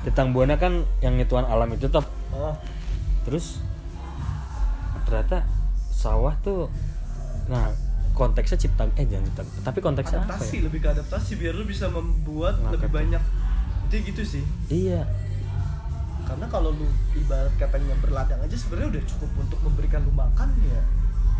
Tritang 0.04 0.30
Buana 0.30 0.54
kan 0.54 0.84
yang 1.00 1.16
ngituan 1.16 1.48
alam 1.48 1.72
itu 1.72 1.88
tetap 1.88 2.04
oh, 2.30 2.52
terus 3.24 3.64
ternyata 5.02 5.42
sawah 5.90 6.36
tuh 6.38 6.68
nah 7.48 7.72
konteksnya 8.20 8.58
cipta 8.60 8.84
eh 9.00 9.08
jangan 9.08 9.24
cipta 9.32 9.42
tapi 9.64 9.78
konteksnya 9.80 10.20
apa 10.20 10.36
adaptasi 10.36 10.56
ya? 10.60 10.62
lebih 10.68 10.78
ke 10.84 10.88
adaptasi 10.92 11.30
biar 11.40 11.52
lu 11.56 11.64
bisa 11.64 11.88
membuat 11.88 12.60
Ngangkat 12.60 12.72
lebih 12.76 12.88
tuh. 12.88 12.96
banyak. 13.00 13.22
Itu 13.88 13.94
gitu 14.12 14.22
sih. 14.36 14.44
Iya. 14.68 15.08
Karena 16.28 16.46
kalau 16.52 16.70
lu 16.76 16.86
ibarat 17.16 17.50
katanya 17.56 17.96
berladang 17.98 18.38
aja 18.44 18.54
sebenarnya 18.54 19.00
udah 19.00 19.04
cukup 19.08 19.30
untuk 19.40 19.58
memberikan 19.64 20.04
lu 20.04 20.12
makan 20.12 20.52
ya 20.68 20.80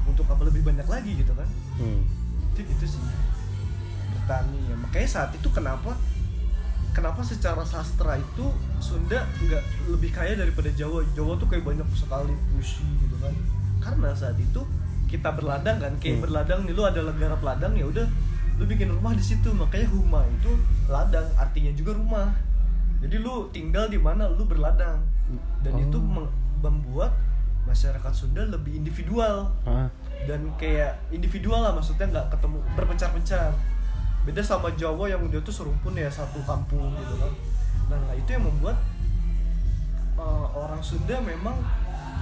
untuk 0.08 0.24
apa 0.26 0.42
lebih 0.48 0.64
banyak 0.64 0.88
lagi 0.88 1.12
gitu 1.20 1.36
kan. 1.36 1.46
Hmm. 1.76 2.02
itu 2.50 2.66
gitu 2.66 2.96
sih. 2.96 3.02
Bertani 4.16 4.60
ya. 4.72 4.74
Makanya 4.80 5.08
saat 5.08 5.30
itu 5.36 5.46
kenapa 5.52 5.94
kenapa 6.90 7.22
secara 7.22 7.62
sastra 7.62 8.18
itu 8.18 8.50
Sunda 8.82 9.22
nggak 9.44 9.62
lebih 9.94 10.10
kaya 10.10 10.34
daripada 10.34 10.72
Jawa? 10.74 11.04
Jawa 11.14 11.36
tuh 11.38 11.46
kayak 11.46 11.62
banyak 11.62 11.86
sekali 11.92 12.32
puisi 12.50 12.82
gitu 13.04 13.16
kan. 13.20 13.36
Karena 13.78 14.10
saat 14.16 14.34
itu 14.40 14.64
kita 15.10 15.34
berladang 15.34 15.76
kan 15.76 15.92
kayak 15.98 16.16
Hmm. 16.16 16.24
berladang 16.24 16.60
nih 16.62 16.72
lu 16.72 16.82
ada 16.86 17.02
garap 17.02 17.42
ladang 17.42 17.74
ya 17.74 17.84
udah 17.84 18.06
lu 18.56 18.64
bikin 18.64 18.88
rumah 18.88 19.10
di 19.10 19.24
situ 19.24 19.50
makanya 19.50 19.90
huma 19.90 20.22
itu 20.24 20.52
ladang 20.86 21.26
artinya 21.34 21.72
juga 21.74 21.98
rumah 21.98 22.30
jadi 23.00 23.16
lu 23.18 23.50
tinggal 23.50 23.88
di 23.88 23.98
mana 23.98 24.30
lu 24.30 24.44
berladang 24.44 25.02
dan 25.60 25.72
Oh. 25.74 25.82
itu 25.82 25.98
membuat 26.60 27.10
masyarakat 27.64 28.12
Sunda 28.12 28.44
lebih 28.44 28.76
individual 28.76 29.50
ah. 29.64 29.88
dan 30.24 30.46
kayak 30.54 31.00
individual 31.08 31.60
lah 31.60 31.72
maksudnya 31.72 32.06
nggak 32.06 32.26
ketemu 32.30 32.58
berpencar-pencar 32.74 33.50
beda 34.20 34.42
sama 34.44 34.68
Jawa 34.74 35.08
yang 35.08 35.24
dia 35.26 35.40
tuh 35.40 35.50
serumpun 35.50 35.96
ya 35.96 36.06
satu 36.06 36.38
kampung 36.44 36.92
gitu 36.92 37.14
kan 37.16 37.32
nah 37.88 37.98
nah, 37.98 38.12
itu 38.12 38.28
yang 38.28 38.44
membuat 38.44 38.76
uh, 40.16 40.46
orang 40.52 40.78
Sunda 40.80 41.16
memang 41.20 41.56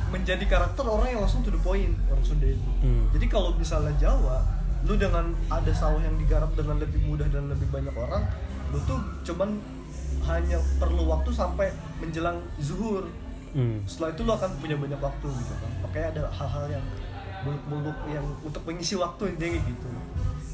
menjadi 0.09 0.45
karakter 0.45 0.83
orang 0.83 1.09
yang 1.09 1.21
langsung 1.21 1.41
to 1.41 1.51
the 1.51 1.59
point 1.59 1.93
orang 2.07 2.23
Sunda 2.23 2.47
itu 2.47 2.71
Hmm. 2.79 3.09
jadi 3.11 3.27
kalau 3.27 3.53
misalnya 3.55 3.93
Jawa 3.97 4.41
lu 4.81 4.95
dengan 4.95 5.29
ada 5.49 5.69
sawah 5.71 5.99
yang 5.99 6.15
digarap 6.17 6.53
dengan 6.53 6.79
lebih 6.79 7.03
mudah 7.03 7.27
dan 7.27 7.47
lebih 7.47 7.67
banyak 7.69 7.93
orang 7.93 8.23
lu 8.69 8.79
tuh 8.85 8.97
cuman 9.25 9.59
hanya 10.25 10.59
perlu 10.77 11.03
waktu 11.05 11.31
sampai 11.31 11.69
menjelang 11.99 12.39
zuhur 12.59 13.05
Hmm. 13.49 13.81
setelah 13.83 14.13
itu 14.13 14.23
lo 14.23 14.33
akan 14.35 14.51
punya 14.57 14.77
banyak 14.77 14.99
waktu 14.99 15.25
gitu 15.27 15.55
kan 15.55 15.71
makanya 15.81 16.07
ada 16.11 16.23
hal-hal 16.31 16.67
yang 16.71 16.85
muluk-muluk 17.41 17.97
yang 18.07 18.27
untuk 18.43 18.61
mengisi 18.63 18.93
waktu 18.93 19.23
intinya 19.31 19.51
kayak 19.55 19.65
gitu 19.67 19.89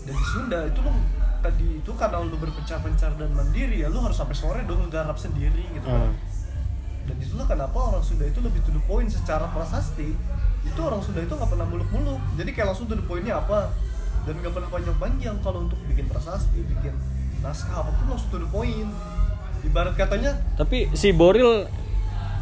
dan 0.04 0.14
di 0.14 0.26
Sunda 0.26 0.58
itu 0.64 0.78
lo 0.78 0.92
tadi 1.40 1.68
itu 1.76 1.90
karena 1.92 2.16
lo 2.18 2.36
berpencar-pencar 2.36 3.10
dan 3.14 3.30
mandiri 3.30 3.82
ya 3.82 3.88
lo 3.88 3.98
harus 4.00 4.14
sampai 4.14 4.32
sore 4.32 4.60
dong 4.62 4.86
garap 4.88 5.16
sendiri 5.16 5.64
gitu 5.70 5.84
kan 5.84 6.06
Ah. 6.06 6.12
Dan 7.04 7.16
itulah 7.20 7.44
kenapa 7.44 7.76
orang 7.76 8.00
Sunda 8.00 8.24
itu 8.24 8.40
lebih 8.40 8.60
to 8.64 8.72
the 8.72 8.82
point 8.84 9.08
secara 9.08 9.44
prasasti 9.52 10.16
itu 10.64 10.80
orang 10.80 11.04
Sunda 11.04 11.20
itu 11.20 11.28
nggak 11.30 11.50
pernah 11.50 11.66
muluk-muluk. 11.68 12.20
Jadi 12.34 12.50
kayak 12.50 12.72
langsung 12.72 12.88
to 12.88 12.96
the 12.96 13.04
pointnya 13.04 13.36
apa? 13.36 13.68
Dan 14.24 14.40
nggak 14.40 14.52
pernah 14.56 14.70
panjang-panjang 14.72 15.36
kalau 15.44 15.68
untuk 15.68 15.76
bikin 15.84 16.08
prasasti 16.08 16.64
bikin 16.64 16.96
naskah 17.40 17.84
apa 17.84 17.92
pun 17.92 18.06
langsung 18.08 18.30
to 18.32 18.38
the 18.40 18.48
point. 18.48 18.88
Ibarat 19.64 19.96
katanya 19.96 20.36
tapi 20.56 20.92
si 20.92 21.12
Boril 21.12 21.64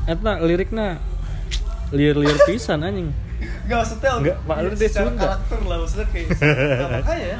etna 0.06 0.42
liriknya 0.42 0.98
liar-liar 1.90 2.38
pisan 2.50 2.82
anjing. 2.82 3.10
Gak 3.66 3.78
maksudnya 3.82 4.10
Nggak, 4.22 4.38
lu 4.62 4.74
dia 4.78 4.90
Sunda. 4.90 5.18
karakter 5.18 5.58
lah 5.66 5.76
maksudnya 5.82 6.06
kayak 6.14 6.28
nah, 6.38 6.88
makanya 7.02 7.36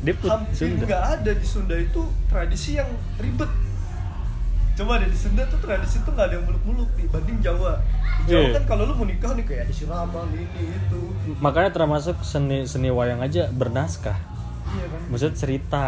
dia 0.00 0.14
put 0.16 0.28
hampir 0.32 0.56
Sunda. 0.56 0.84
nggak 0.84 1.02
ada 1.16 1.30
di 1.32 1.46
Sunda 1.48 1.76
itu 1.76 2.00
tradisi 2.28 2.70
yang 2.76 2.88
ribet 3.16 3.48
coba 4.80 4.96
deh 4.96 5.06
di 5.06 5.18
Sunda 5.18 5.44
tuh 5.44 5.60
tradisi 5.60 6.00
tuh 6.00 6.10
nggak 6.10 6.26
ada 6.26 6.34
yang 6.40 6.46
muluk-muluk 6.48 6.88
dibanding 6.96 7.38
Jawa. 7.38 7.72
Di 8.18 8.22
Jawa 8.26 8.40
Iya. 8.40 8.56
kan 8.56 8.64
kalau 8.66 8.82
lu 8.88 8.94
mau 8.94 9.04
nikah 9.04 9.36
nih 9.36 9.44
kayak 9.44 9.62
ada 9.68 9.74
siraman 9.74 10.28
ini 10.32 10.48
itu. 10.66 11.00
Makanya 11.36 11.70
termasuk 11.70 12.16
seni 12.22 12.64
seni 12.64 12.88
wayang 12.88 13.20
aja 13.20 13.52
bernaskah. 13.52 14.16
Iya 14.72 14.84
kan. 14.88 15.00
Maksudnya 15.12 15.36
cerita. 15.36 15.84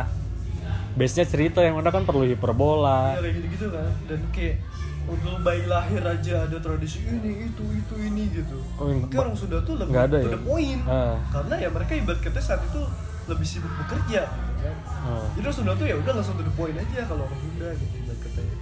Base 0.93 1.17
nya 1.17 1.25
cerita 1.25 1.65
yang 1.65 1.81
mana 1.81 1.89
kan 1.89 2.05
perlu 2.05 2.29
hiperbola. 2.29 3.17
Iya 3.17 3.21
kayak 3.23 3.35
gitu-gitu 3.41 3.67
kan. 3.73 3.89
Dan 4.05 4.21
kayak 4.29 4.57
untuk 5.03 5.35
bayi 5.41 5.65
lahir 5.65 5.99
aja 5.99 6.35
ada 6.47 6.57
tradisi 6.61 7.01
ini 7.03 7.49
itu 7.49 7.65
itu 7.73 7.95
ini 7.97 8.29
gitu. 8.31 8.61
Oh, 8.77 8.87
Tapi 8.87 9.17
orang 9.17 9.35
Sunda 9.35 9.59
tuh 9.65 9.75
lebih 9.75 9.97
ada 9.97 10.15
to 10.15 10.29
ya? 10.29 10.33
the 10.37 10.41
point. 10.45 10.81
Ah. 10.85 11.17
karena 11.33 11.55
ya 11.59 11.69
mereka 11.73 11.93
ibarat 11.97 12.21
kata 12.21 12.39
saat 12.39 12.61
itu 12.63 12.83
lebih 13.25 13.45
sibuk 13.45 13.73
bekerja. 13.79 14.23
Gitu 14.25 14.53
kan 14.61 14.77
Oh. 15.03 15.27
Jadi 15.35 15.51
Sunda 15.51 15.75
tuh 15.75 15.83
ya 15.83 15.97
udah 15.97 16.15
langsung 16.15 16.35
to 16.35 16.43
the 16.43 16.53
point 16.53 16.73
aja 16.73 17.03
kalau 17.05 17.23
orang 17.23 17.35
Sunda 17.37 17.69
gitu 17.75 17.97
katanya. 18.17 18.57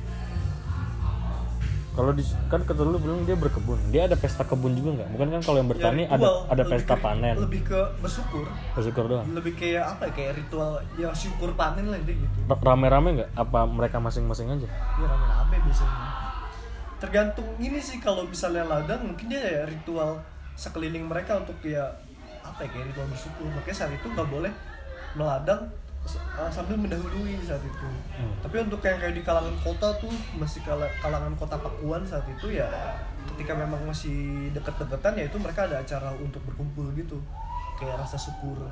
kalau 1.90 2.14
di 2.14 2.23
kan 2.46 2.62
kata 2.62 2.81
lu 2.81 2.96
bilang 2.96 3.27
dia 3.27 3.35
berkebun. 3.35 3.77
Dia 3.90 4.07
ada 4.07 4.14
pesta 4.14 4.40
kebun 4.40 4.73
juga 4.73 4.90
nggak? 4.94 5.09
Bukan 5.11 5.27
kan 5.29 5.40
kalau 5.42 5.59
yang 5.59 5.68
bertani 5.68 6.03
Ya, 6.03 6.09
ada 6.09 6.23
ritual, 6.23 6.49
ada 6.49 6.62
pesta 6.64 6.94
ke- 6.94 7.03
panen. 7.03 7.35
Lebih 7.37 7.61
ke 7.62 7.81
bersyukur, 8.01 8.46
bersyukur 8.73 9.05
doang. 9.07 9.27
Lebih 9.29 9.53
kayak 9.55 9.85
apa 9.90 10.03
ya? 10.07 10.12
Kayak 10.14 10.33
ritual 10.38 10.70
ya 10.94 11.09
syukur 11.12 11.53
panen 11.53 11.90
lah 11.90 11.99
deh 11.99 12.14
gitu. 12.14 12.38
Ra- 12.46 12.62
rame-rame 12.64 13.09
nggak? 13.18 13.31
Apa 13.35 13.66
mereka 13.66 13.96
masing-masing 13.99 14.49
aja? 14.49 14.68
Ya 14.96 15.05
rame-rame 15.05 15.57
biasanya. 15.61 15.99
Tergantung 16.96 17.49
ini 17.59 17.81
sih 17.81 17.99
kalau 17.99 18.25
misalnya 18.25 18.64
ladang 18.64 19.05
mungkin 19.05 19.27
dia 19.27 19.42
ya 19.42 19.62
ritual 19.66 20.23
sekeliling 20.55 21.05
mereka 21.05 21.37
untuk 21.37 21.59
ya 21.61 21.85
ya 22.62 22.68
kayak 22.68 22.87
ritual 22.92 23.09
bersyukur. 23.09 23.46
Makanya 23.49 23.77
saat 23.77 23.92
itu 23.92 24.07
nggak 24.07 24.29
boleh 24.29 24.53
meladang 25.18 25.62
uh, 26.38 26.51
sambil 26.53 26.77
mendahului 26.77 27.37
saat 27.42 27.62
itu. 27.64 27.88
Hmm. 28.14 28.33
Tapi 28.44 28.57
untuk 28.62 28.81
yang 28.85 28.99
kayak 29.01 29.14
di 29.16 29.23
kalangan 29.25 29.57
kota 29.64 29.88
tuh 29.99 30.12
masih 30.37 30.61
kala- 30.62 30.92
kalangan 31.01 31.35
kota 31.37 31.57
Pakuan 31.59 32.03
saat 32.07 32.25
itu 32.31 32.55
ya 32.55 32.68
ketika 33.35 33.53
memang 33.57 33.81
masih 33.88 34.49
deket-deketan 34.53 35.16
ya 35.16 35.25
itu 35.29 35.37
mereka 35.40 35.68
ada 35.68 35.81
acara 35.81 36.12
untuk 36.20 36.40
berkumpul 36.44 36.88
gitu 36.96 37.20
kayak 37.81 37.96
rasa 38.01 38.16
syukur 38.20 38.68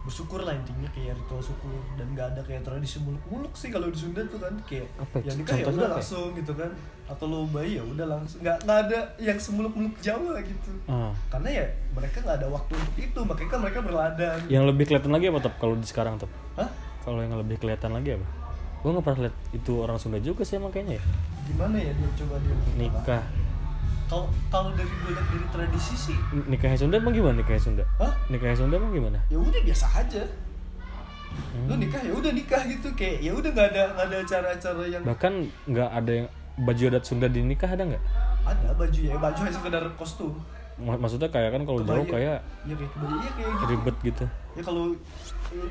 bersyukur 0.00 0.40
lah 0.40 0.52
intinya 0.52 0.88
kayak 0.90 1.12
ritual 1.14 1.42
syukur 1.42 1.68
dan 1.94 2.08
nggak 2.10 2.26
ada 2.30 2.40
kayak 2.40 2.62
tradisi 2.62 2.96
muluk-muluk 2.98 3.52
sih 3.52 3.68
kalau 3.68 3.86
di 3.86 3.96
Sunda 3.96 4.24
tuh 4.24 4.36
kan 4.36 4.54
kayak 4.64 4.88
Apa 4.96 5.16
ya? 5.16 5.22
yang 5.22 5.36
nikah 5.36 5.54
ya 5.54 5.64
udah 5.66 5.70
apa 5.70 5.82
ya? 5.82 5.92
langsung 5.94 6.28
gitu 6.32 6.52
kan 6.54 6.70
atau 7.04 7.24
lo 7.26 7.38
bayi 7.46 7.70
ya 7.74 7.84
udah 7.84 8.06
langsung 8.08 8.38
nggak 8.40 8.56
nggak 8.62 8.78
ada 8.82 8.98
yang 9.18 9.36
semuluk-muluk 9.36 9.94
Jawa 9.98 10.40
gitu 10.40 10.70
Ah. 10.86 11.12
karena 11.28 11.48
ya 11.54 11.64
mereka 11.90 12.16
nggak 12.18 12.36
ada 12.38 12.48
waktu 12.48 12.72
untuk 12.72 12.96
itu 12.98 13.20
makanya 13.22 13.50
kan 13.50 13.60
mereka 13.60 13.78
berladang 13.82 14.38
yang 14.48 14.64
lebih 14.64 14.84
kelihatan 14.86 15.10
lagi 15.10 15.26
apa 15.26 15.38
top 15.40 15.54
kalau 15.58 15.74
di 15.74 15.84
sekarang 15.84 16.14
top 16.16 16.30
Hah? 16.54 16.70
kalau 17.00 17.20
yang 17.20 17.34
lebih 17.34 17.56
kelihatan 17.56 17.92
lagi 17.92 18.10
apa 18.14 18.26
gue 18.80 18.90
nggak 18.90 19.04
pernah 19.04 19.20
lihat 19.22 19.36
itu 19.52 19.72
orang 19.76 19.96
Sunda 19.96 20.16
juga 20.18 20.40
sih 20.40 20.56
emang 20.56 20.70
kayaknya 20.70 20.96
ya 20.96 21.02
gimana 21.44 21.76
ya 21.76 21.92
dia 21.92 22.08
coba 22.16 22.34
dia 22.38 22.54
nikah 22.78 23.22
kalau 24.06 24.26
kalau 24.48 24.70
dari 24.72 24.90
gue 24.90 25.10
lihat 25.10 25.22
dari 25.24 25.46
tradisi 25.48 25.94
sih. 25.94 26.16
Nikahnya 26.44 26.76
Sunda 26.76 26.96
emang 26.96 27.12
gimana 27.12 27.34
nikahnya 27.36 27.62
Sunda? 27.62 27.84
Hah? 27.96 28.12
nikahnya 28.26 28.56
Sunda 28.56 28.74
emang 28.74 28.90
gimana? 28.90 29.18
Ya 29.26 29.38
udah 29.38 29.60
biasa 29.60 29.86
aja. 29.96 30.22
Hmm. 31.30 31.66
lu 31.66 31.74
nikah 31.78 32.00
ya 32.00 32.12
udah 32.12 32.32
nikah 32.32 32.62
gitu. 32.66 32.88
Kayak 32.92 33.16
ya 33.20 33.32
udah 33.32 33.50
nggak 33.50 33.68
ada 33.68 33.82
nggak 33.88 34.06
ada 34.06 34.16
acara-acara 34.18 34.82
yang 34.84 35.02
bahkan 35.02 35.32
nggak 35.64 35.88
ada 35.88 36.12
yang 36.12 36.26
baju 36.58 36.82
adat 36.88 37.04
Sunda 37.04 37.26
di 37.26 37.40
nikah 37.40 37.68
ada 37.68 37.82
nggak? 37.86 38.02
Ada 38.42 38.68
baju 38.74 39.00
ya. 39.00 39.14
Baju 39.16 39.40
hanya 39.40 39.54
sekedar 39.54 39.84
kostum. 39.94 40.32
Mak- 40.76 40.98
maksudnya 40.98 41.28
kayak 41.28 41.50
kan 41.52 41.62
kalau 41.62 41.80
jauh 41.80 42.02
kayak 42.04 42.40
ya 42.64 42.74
kayak 42.74 42.90
kebaya 42.90 43.14
iya 43.14 43.30
kayak 43.30 43.50
gitu. 43.52 43.64
ribet 43.68 43.96
gitu. 44.02 44.24
Ya 44.56 44.62
kalau 44.64 44.84
eh, 45.52 45.70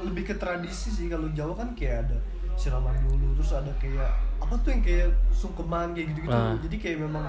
lebih 0.00 0.22
ke 0.24 0.34
tradisi 0.36 0.88
sih. 0.88 1.06
Kalau 1.08 1.26
Jawa 1.32 1.54
kan 1.56 1.74
kayak 1.74 2.06
ada 2.06 2.16
siraman 2.54 2.92
dulu 3.02 3.34
terus 3.34 3.56
ada 3.56 3.72
kayak 3.80 4.04
apa 4.36 4.52
tuh 4.60 4.68
yang 4.68 4.82
kayak 4.84 5.08
sungkeman 5.32 5.96
kayak 5.96 6.12
gitu 6.12 6.28
gitu 6.28 6.36
Ah. 6.36 6.52
jadi 6.60 6.76
kayak 6.76 6.98
memang 7.00 7.24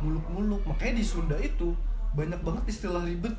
muluk-muluk. 0.00 0.60
Makanya 0.64 1.00
di 1.00 1.04
Sunda 1.04 1.36
itu 1.38 1.74
banyak 2.14 2.40
banget 2.40 2.64
istilah 2.68 3.04
ribet. 3.04 3.34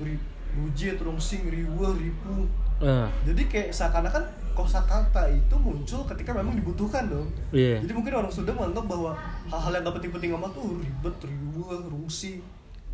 Ri, 0.00 0.16
rujet, 0.56 0.98
rongsing, 0.98 1.48
riweh, 1.48 1.92
ripu. 1.96 2.48
Eh, 2.82 3.06
jadi 3.22 3.42
kayak 3.46 3.68
seakan-akan 3.70 4.24
kosakata 4.52 5.30
itu 5.30 5.54
muncul 5.54 6.02
ketika 6.02 6.34
memang 6.34 6.58
dibutuhkan 6.58 7.06
dong. 7.06 7.30
Iya. 7.54 7.78
Jadi 7.78 7.92
mungkin 7.94 8.12
orang 8.18 8.32
Sunda 8.32 8.50
menganggap 8.52 8.84
bahwa 8.90 9.10
hal-hal 9.48 9.72
yang 9.72 9.82
gak 9.86 9.94
penting-penting 10.02 10.30
amat 10.34 10.50
tuh 10.50 10.66
ribet, 10.82 11.14
riweh, 11.22 11.80
rungsing. 11.88 12.42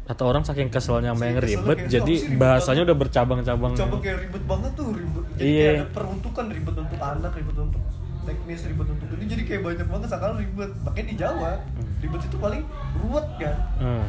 Atau 0.09 0.25
orang 0.29 0.41
saking 0.45 0.73
keselnya 0.73 1.13
sama 1.13 1.25
yang 1.29 1.41
ribet 1.41 1.79
kayak, 1.85 1.93
jadi 1.93 2.15
"Apa 2.17 2.21
sih 2.21 2.29
ribet 2.33 2.41
bahasanya 2.41 2.75
banget?" 2.81 2.89
udah 2.89 2.97
bercabang-cabang. 2.97 3.73
Coba 3.77 3.97
kayak 4.01 4.19
ribet 4.25 4.45
banget 4.45 4.73
tuh 4.77 4.89
ribet. 4.93 5.25
Jadi 5.37 5.45
Iya. 5.45 5.65
kayak 5.65 5.77
ada 5.77 5.87
peruntukan 5.93 6.45
ribet 6.53 6.75
untuk 6.77 6.99
anak 7.01 7.33
ribet 7.37 7.57
untuk 7.57 7.83
teknis 8.21 8.61
ribet 8.65 8.89
untuk 8.89 9.09
ini 9.13 9.25
jadi 9.27 9.43
kayak 9.45 9.63
banyak 9.63 9.87
banget 9.87 10.09
sekarang 10.09 10.37
ribet 10.37 10.71
makanya 10.81 11.07
di 11.07 11.17
Jawa 11.17 11.51
Hmm. 11.57 11.87
ribet 11.99 12.21
itu 12.23 12.37
paling 12.37 12.63
ruwet 12.97 13.27
kan 13.37 13.57
Hmm. 13.77 14.05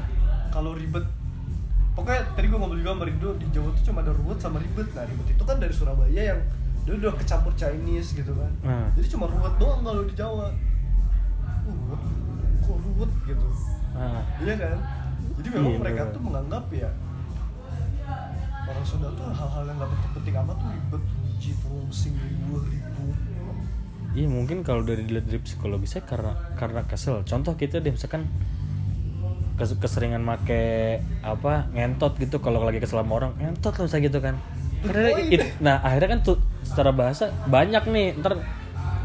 kalau 0.49 0.71
ribet 0.73 1.05
pokoknya 1.91 2.21
tadi 2.31 2.45
gue 2.45 2.55
ngobrol 2.55 2.77
juga 2.77 2.91
sama 2.93 3.05
Rido 3.05 3.29
di 3.35 3.47
Jawa 3.49 3.69
tuh 3.71 3.83
cuma 3.85 3.99
ada 3.99 4.11
ruwet 4.11 4.37
sama 4.37 4.57
ribet 4.57 4.87
nah 4.89 5.03
ribet 5.03 5.27
itu 5.29 5.43
kan 5.43 5.57
dari 5.57 5.71
Surabaya 5.71 6.21
yang 6.27 6.39
dia 6.79 6.93
udah 6.95 7.13
kecampur 7.13 7.51
Chinese 7.53 8.13
gitu 8.13 8.31
kan 8.31 8.51
Hmm. 8.61 8.87
jadi 8.93 9.07
cuma 9.09 9.25
ruwet 9.25 9.53
doang 9.55 9.81
kalau 9.81 10.01
di 10.01 10.13
Jawa 10.13 10.47
ruwet 11.61 12.01
kok 12.59 12.77
ruwet 12.79 13.11
gitu 13.25 13.49
Ah, 13.91 14.21
Iya 14.37 14.53
kan? 14.55 14.77
Jadi 15.35 15.47
memang 15.49 15.71
Iya, 15.71 15.79
mereka 15.81 16.01
bener. 16.01 16.13
tuh 16.13 16.21
menganggap 16.21 16.65
ya 16.69 16.89
orang 18.61 18.85
Sunda 18.85 19.09
tuh 19.11 19.27
hal-hal 19.27 19.63
yang 19.65 19.75
gak 19.75 19.91
penting-penting 19.91 20.35
amat 20.37 20.55
tuh 20.55 20.69
ribet, 20.69 21.03
ruji, 21.17 21.51
rungsing, 21.59 22.15
ribuh, 22.15 22.61
ribu. 22.63 23.05
Iya 24.17 24.25
mungkin 24.25 24.65
kalau 24.65 24.81
dari 24.81 25.05
dilihat 25.05 25.29
dari 25.29 25.39
psikologisnya 25.39 26.01
karena 26.01 26.33
karena 26.57 26.81
kesel. 26.85 27.21
Contoh 27.23 27.53
kita 27.53 27.77
deh 27.77 27.93
misalkan 27.93 28.25
kes- 29.55 29.77
keseringan 29.77 30.23
make 30.23 31.03
apa 31.21 31.67
ngentot 31.75 32.17
gitu 32.17 32.39
kalau 32.39 32.63
lagi 32.63 32.79
kesel 32.81 33.03
sama 33.03 33.13
orang 33.21 33.31
ngentot 33.37 33.73
lah 33.75 33.83
misalnya 33.85 34.05
gitu 34.09 34.19
kan. 34.19 34.35
Karena 34.81 35.09
poin. 35.13 35.33
it- 35.35 35.53
nah 35.59 35.77
akhirnya 35.83 36.09
kan 36.15 36.19
tuh 36.23 36.37
secara 36.65 36.91
bahasa 36.95 37.29
banyak 37.45 37.83
nih 37.85 38.07
ntar 38.23 38.39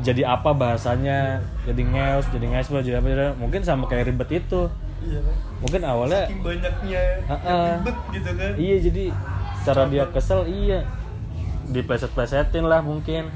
jadi 0.04 0.22
apa 0.26 0.52
bahasanya 0.52 1.40
jadi 1.64 1.82
ngeus 1.84 2.26
jadi 2.32 2.46
ngespo 2.50 2.80
jadi 2.80 3.00
apa 3.00 3.08
jadi 3.08 3.24
mungkin 3.36 3.60
sama 3.60 3.84
kayak 3.86 4.08
ribet 4.08 4.40
itu. 4.40 4.68
Iya. 5.04 5.20
Mungkin 5.60 5.80
awalnya 5.84 6.24
Saking 6.28 6.40
banyaknya 6.40 7.00
yang 7.28 7.40
ah. 7.44 7.76
ribet 7.80 7.96
gitu 8.12 8.30
kan. 8.32 8.52
iya 8.56 8.76
jadi 8.80 9.04
cara 9.64 9.82
dia 9.88 10.04
kesel 10.08 10.40
iya. 10.48 10.80
Dipleset-plesetin 11.64 12.64
lah 12.64 12.84
mungkin 12.84 13.28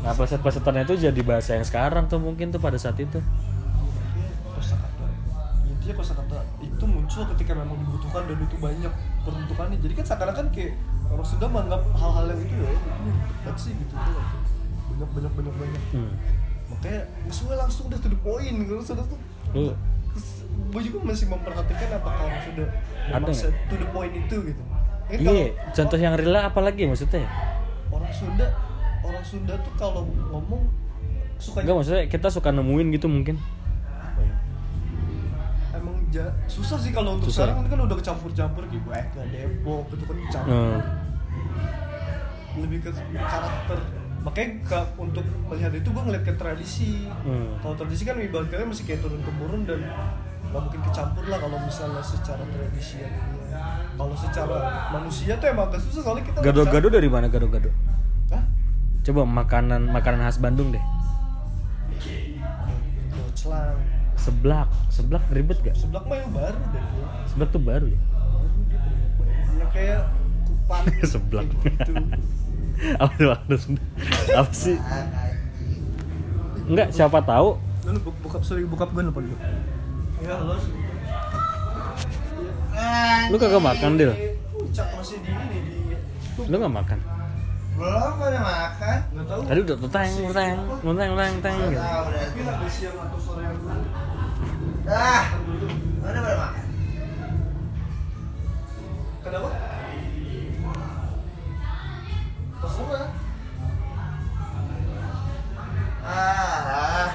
nah 0.00 0.16
pleset-plesetannya 0.16 0.88
itu 0.88 0.94
jadi 0.96 1.20
bahasa 1.20 1.60
yang 1.60 1.66
sekarang 1.68 2.08
tuh 2.08 2.16
mungkin 2.16 2.48
tuh 2.48 2.60
pada 2.60 2.80
saat 2.80 2.96
itu 2.96 3.20
kosakata. 4.56 5.06
Intinya 5.68 5.94
kosakata 6.00 6.38
itu 6.60 6.84
muncul 6.84 7.22
ketika 7.36 7.52
memang 7.56 7.76
dibutuhkan 7.84 8.22
dan 8.28 8.38
itu 8.40 8.56
banyak 8.60 8.92
peruntukannya. 9.24 9.78
Jadi 9.80 9.92
kan 9.96 10.04
seakan-akan 10.08 10.46
kayak 10.52 10.72
orang 11.10 11.26
Sunda 11.26 11.46
menganggap 11.48 11.82
hal-hal 11.96 12.24
yang 12.32 12.40
itu 12.40 12.54
ya, 12.54 12.70
ribet 12.70 13.26
banget 13.44 13.56
sih 13.56 13.72
gitu 13.76 13.94
tuh. 13.94 14.24
Banyak 14.94 15.08
banyak 15.16 15.32
banyak 15.36 15.54
banyak. 15.56 15.82
hmm. 15.96 16.12
Makanya 16.70 17.00
sesuai 17.28 17.56
langsung 17.58 17.84
udah 17.90 17.98
to 17.98 18.08
the 18.08 18.18
point 18.20 18.56
kalau 18.68 18.82
Sunda 18.84 19.04
tuh 19.04 19.18
lu 19.50 19.74
gue 20.70 20.82
juga 20.86 20.98
masih 21.02 21.26
memperhatikan 21.26 21.88
apakah 21.98 22.26
sudah 22.46 22.68
Ada 23.10 23.30
memang 23.30 23.54
to 23.66 23.74
the 23.74 23.88
point 23.90 24.14
itu 24.14 24.36
gitu. 24.54 24.62
Ya, 25.10 25.18
iya 25.18 25.46
contoh 25.74 25.98
yang 25.98 26.14
real 26.14 26.38
apa 26.38 26.60
lagi 26.62 26.86
maksudnya 26.86 27.26
orang 27.90 28.12
Sunda 28.14 28.46
orang 29.02 29.22
Sunda 29.22 29.54
tuh 29.56 29.72
kalau 29.74 30.02
ngomong 30.04 30.68
suka 31.36 31.60
enggak 31.60 31.74
maksudnya 31.74 32.02
kita 32.06 32.28
suka 32.28 32.50
nemuin 32.50 32.86
gitu 32.92 33.06
mungkin 33.06 33.36
ya? 34.16 34.34
Emang 35.72 35.96
ja- 36.10 36.34
susah 36.46 36.76
sih 36.76 36.90
kalau 36.90 37.16
untuk 37.16 37.28
Susah. 37.28 37.48
sekarang 37.48 37.64
kan 37.64 37.80
udah 37.80 37.96
kecampur-campur 37.96 38.62
gitu 38.66 38.88
eh 38.90 39.06
ke 39.08 39.20
Depok 39.26 39.88
gitu 39.88 40.04
kan 40.04 40.16
campur 40.30 40.52
Hmm. 40.52 40.80
lebih 42.58 42.78
ke 42.82 42.90
karakter 43.16 43.78
makanya 44.20 44.48
ke- 44.60 44.90
untuk 44.98 45.24
melihat 45.46 45.72
itu 45.72 45.88
gue 45.88 46.02
ngeliat 46.02 46.20
ke 46.22 46.34
tradisi 46.34 47.08
Hmm. 47.22 47.56
kalau 47.58 47.72
tradisi 47.74 48.02
kan 48.02 48.18
ibaratnya 48.18 48.66
masih 48.66 48.84
kayak 48.84 49.00
turun 49.00 49.22
temurun 49.22 49.64
dan 49.64 49.80
nggak 50.42 50.60
mungkin 50.60 50.80
kecampur 50.82 51.24
lah 51.24 51.38
kalau 51.38 51.56
misalnya 51.56 52.02
secara 52.02 52.42
tradisi 52.44 52.98
dia 52.98 53.08
kalau 53.94 54.12
secara 54.12 54.58
manusia 54.90 55.32
tuh 55.34 55.46
emang 55.46 55.68
agak 55.68 55.80
susah 55.80 56.02
soalnya 56.02 56.24
kita 56.26 56.36
nggak 56.36 56.52
gado-gado 56.52 56.88
dari 56.90 57.08
mana 57.08 57.26
gado-gado? 57.28 57.70
Coba 59.10 59.26
makanan 59.26 59.90
makanan 59.90 60.22
khas 60.22 60.38
Bandung 60.38 60.70
deh. 60.70 60.84
Celang 63.34 63.74
seblak. 64.14 64.70
Seblak 64.86 65.26
ribet 65.34 65.58
gak? 65.66 65.74
Sebelah 65.74 66.06
mah 66.06 66.16
yang 66.22 66.30
baru 66.30 66.60
deh. 66.70 66.84
Seblak 67.26 67.48
tuh 67.50 67.62
baru 67.62 67.86
ya? 67.90 68.00
Ya 69.58 69.66
kayak 69.74 70.00
kupan. 70.46 70.82
Seblak. 71.18 71.46
gitu. 71.50 71.92
Apa 74.40 74.52
sih 74.56 74.80
apa 74.80 75.20
enggak 76.70 76.88
siapa 76.96 77.20
tahu. 77.20 77.60
Buka 78.24 78.40
sorry 78.40 78.64
buka 78.64 78.88
gue 78.88 79.02
nelfon 79.04 79.28
dulu. 79.28 79.36
Ya 80.22 80.38
halo. 80.38 80.56
lu 83.28 83.36
kagak 83.36 83.60
makan 83.60 83.90
Dil? 84.00 84.16
Ucap 84.56 84.88
masih 84.96 85.20
di 85.20 85.28
ini 85.28 85.58
di 85.60 86.46
lu 86.48 86.56
nggak 86.56 86.72
makan 86.72 87.19
Belum 87.80 88.12
pada 88.14 88.38
makan. 88.38 88.98
nggak 89.10 89.24
tahu. 89.24 89.40
tadi 89.42 89.60
udah 89.62 89.76
tuteng 89.80 90.10
tuteng 90.20 90.56
tuteng 90.84 91.08
tuteng 91.08 91.32
tuteng 91.32 91.56
gitu. 91.64 91.80
Ah, 94.86 95.24
mana 95.98 96.18
pada 96.18 96.36
makan? 96.36 96.64
Kenapa? 99.20 99.48
Terserah. 102.60 103.08
Ah, 106.02 107.08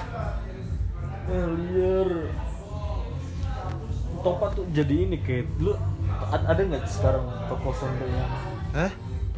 Eh, 1.26 1.48
liar 1.68 2.10
Topa 4.22 4.46
tuh 4.54 4.66
jadi 4.70 4.96
ini 5.04 5.18
kayak 5.20 5.50
lu 5.58 5.74
a- 6.24 6.46
ada 6.46 6.62
nggak 6.62 6.86
sekarang 6.86 7.26
toko 7.46 7.70
Sunda 7.72 8.06
yang 8.06 8.30
Hah? 8.72 8.92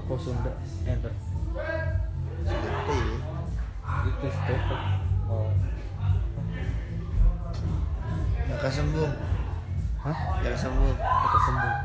Toko 0.08 0.16
Sunda 0.18 0.52
enter 0.86 1.12
ya? 1.12 1.76
itu 4.08 4.28
toko 4.40 4.76
oh. 5.28 5.52
Jaka 8.48 8.70
sembung. 8.72 9.12
hah 10.00 10.18
Jaka 10.40 10.58
sembung. 10.58 10.96
toko 10.96 11.38
sembuh 11.42 11.76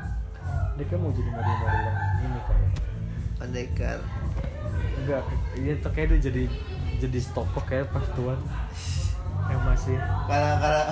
dia 0.73 0.85
kan 0.87 0.97
mau 0.97 1.11
jadi 1.11 1.29
model-model 1.29 1.81
yang 1.83 1.99
ini 2.23 2.41
kan? 2.41 2.59
Pendekar. 3.37 3.99
enggak 4.95 5.23
iya 5.55 5.75
tuh 5.77 5.91
kayak 5.91 6.07
dia 6.09 6.31
jadi 6.31 6.43
jadi 6.99 7.19
toko 7.29 7.59
kayak 7.61 7.91
pas 7.91 8.07
tuan 8.15 8.39
yang 9.45 9.61
masih 9.67 9.99
Kalau 9.99 10.53
kalau 10.57 10.85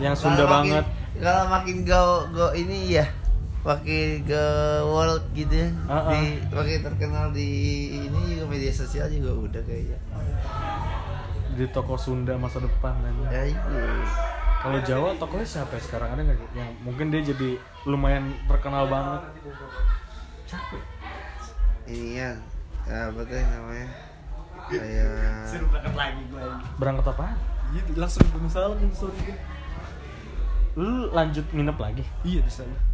Yang 0.00 0.14
kalau 0.16 0.20
Sunda 0.24 0.44
makin- 0.44 0.72
banget. 0.72 0.84
Kalau 1.18 1.44
makin 1.48 1.76
go 1.84 2.02
go 2.30 2.46
ini 2.52 2.94
ya 2.94 3.04
makin 3.66 4.22
ke 4.24 4.44
world 4.86 5.24
gitu 5.34 5.54
ya. 5.54 5.68
Ah, 5.90 6.08
ah. 6.08 6.12
Di 6.14 6.54
makin 6.54 6.78
terkenal 6.84 7.26
di 7.34 7.48
ini 8.06 8.38
juga 8.38 8.44
media 8.46 8.72
sosial 8.72 9.10
juga 9.10 9.32
udah 9.34 9.62
kayaknya. 9.66 9.98
di 11.58 11.66
toko 11.74 11.98
Sunda 11.98 12.38
masa 12.38 12.62
depan 12.62 12.94
dan 13.02 13.18
Ya 13.34 13.42
itu. 13.50 13.74
Kalau 14.62 14.78
Jawa 14.82 15.14
tokonya 15.18 15.46
siapa 15.46 15.74
ya 15.74 15.82
sekarang 15.82 16.14
ada 16.14 16.22
nggak 16.22 16.54
yang 16.54 16.70
mungkin 16.86 17.10
dia 17.10 17.22
jadi 17.22 17.58
lumayan 17.82 18.30
terkenal 18.46 18.86
banget? 18.86 19.26
Capek. 20.46 20.82
Ini 21.90 22.14
kan 22.14 22.36
apa 22.86 23.20
tuh 23.26 23.38
namanya? 23.38 23.88
Kayak 24.70 25.46
Suruh 25.50 25.66
berangkat 25.70 25.94
lagi 25.98 26.22
gue. 26.30 26.42
Berangkat 26.78 27.06
apa? 27.10 27.26
Iya 27.74 27.82
langsung 27.98 28.22
gue 28.30 28.50
salah 28.50 28.76
kan 28.78 28.90
sorry 28.94 29.18
gue. 29.26 29.38
Lu 30.78 31.10
lanjut 31.10 31.46
nginep 31.50 31.78
lagi? 31.78 32.04
Iya 32.22 32.40
di 32.42 32.52
sana. 32.54 32.87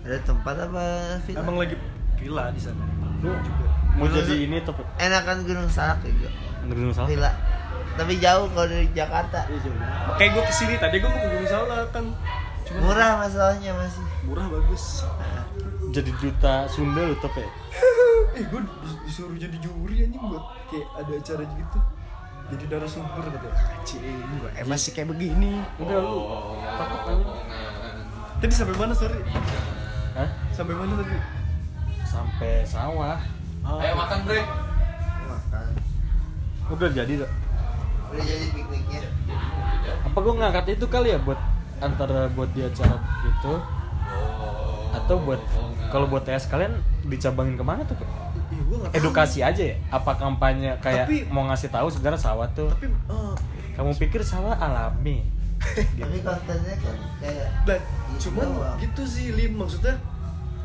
Ada 0.00 0.18
tempat 0.20 0.54
apa 0.58 0.84
villa? 1.22 1.40
Emang 1.40 1.56
lagi 1.56 1.76
gila 2.16 2.44
di 2.50 2.60
sana. 2.60 2.82
Lu 3.20 3.32
juga. 3.36 3.66
mau 3.90 4.06
Gunung- 4.06 4.16
jadi 4.16 4.34
ini 4.44 4.56
tuh 4.60 4.72
enakan 4.96 5.36
Gunung 5.42 5.68
Salak 5.68 6.00
juga. 6.02 6.30
Gunung 6.64 6.90
Salak? 6.90 7.08
Villa. 7.08 7.30
Tapi 7.92 8.12
jauh 8.16 8.46
kalau 8.48 8.66
dari 8.66 8.88
Jakarta. 8.90 9.44
Makanya 10.06 10.30
gue 10.30 10.42
ke 10.42 10.54
sini 10.54 10.74
tadi 10.76 10.96
gue 10.98 11.08
mau 11.08 11.20
ke 11.20 11.44
salah 11.44 11.84
kan. 11.90 12.04
Cuma 12.62 12.78
Murah 12.86 13.18
masalahnya 13.18 13.72
masih. 13.74 14.04
murah 14.22 14.46
bagus. 14.46 15.02
Nah, 15.02 15.42
Jadi 15.90 16.10
duta 16.14 16.64
Sunda 16.64 17.02
lu 17.02 17.18
top 17.18 17.34
ya? 17.34 17.48
eh 18.38 18.44
gue 18.46 18.60
disuruh 19.02 19.34
jadi 19.34 19.58
juri 19.58 20.06
anjing 20.06 20.22
buat 20.22 20.44
kayak 20.70 20.86
ada 20.94 21.12
acara 21.12 21.42
gitu. 21.50 21.78
jadi 22.46 22.64
narasumber 22.68 23.26
katanya 23.26 23.58
anjing 23.74 24.02
gue 24.38 24.50
emang 24.54 24.78
sih 24.78 24.90
kayak 24.90 25.08
begini 25.08 25.58
udah 25.76 25.98
lu 25.98 26.18
takut 26.72 27.00
aja 27.08 27.24
tadi 28.38 28.52
sampai 28.52 28.76
mana 28.76 28.94
sorry 28.94 29.18
Hah? 30.10 30.28
sampai 30.50 30.74
mana 30.74 30.92
tadi? 30.98 31.16
Sampai 32.02 32.52
sawah. 32.66 33.18
Ayo 33.78 33.94
makan 33.94 34.18
bre. 34.24 34.42
makan. 35.22 35.64
Udah 36.70 36.90
jadi 36.90 37.12
tuh 37.22 37.30
udah 38.10 38.24
jadi 38.26 38.46
pikniknya. 38.50 39.00
Apa 40.02 40.18
gue 40.18 40.34
ngangkat 40.34 40.66
itu 40.74 40.86
kali 40.86 41.14
ya 41.14 41.18
buat 41.22 41.38
antara 41.78 42.26
buat 42.34 42.50
di 42.50 42.66
acara 42.66 42.98
itu? 43.22 43.54
Atau 44.90 45.22
buat 45.22 45.38
kalau 45.90 46.10
buat 46.10 46.26
tes 46.26 46.46
kalian 46.46 46.74
dicabangin 47.06 47.54
ke 47.54 47.62
mana 47.62 47.86
tuh 47.86 47.94
gua 47.98 48.10
tahu. 48.90 48.98
edukasi 48.98 49.46
aja 49.46 49.62
ya? 49.62 49.76
Apa 49.90 50.18
kampanye 50.18 50.74
kayak 50.82 51.06
Tapi- 51.06 51.26
mau 51.30 51.46
ngasih 51.46 51.70
tahu 51.70 51.86
sebenarnya 51.86 52.18
sawah 52.18 52.50
tuh? 52.50 52.70
Tapi 52.74 52.90
eh, 52.90 53.34
kamu 53.78 53.94
pikir 53.94 54.22
sawah 54.26 54.58
alami? 54.58 55.22
Tapi 56.02 56.18
kontennya 56.26 56.74
kan 56.82 56.96
kayak 57.22 57.46
Gitu 57.62 57.74
cuman 58.20 58.46
doang. 58.46 58.76
gitu 58.78 59.02
sih 59.04 59.26
lim 59.30 59.56
maksudnya 59.56 59.96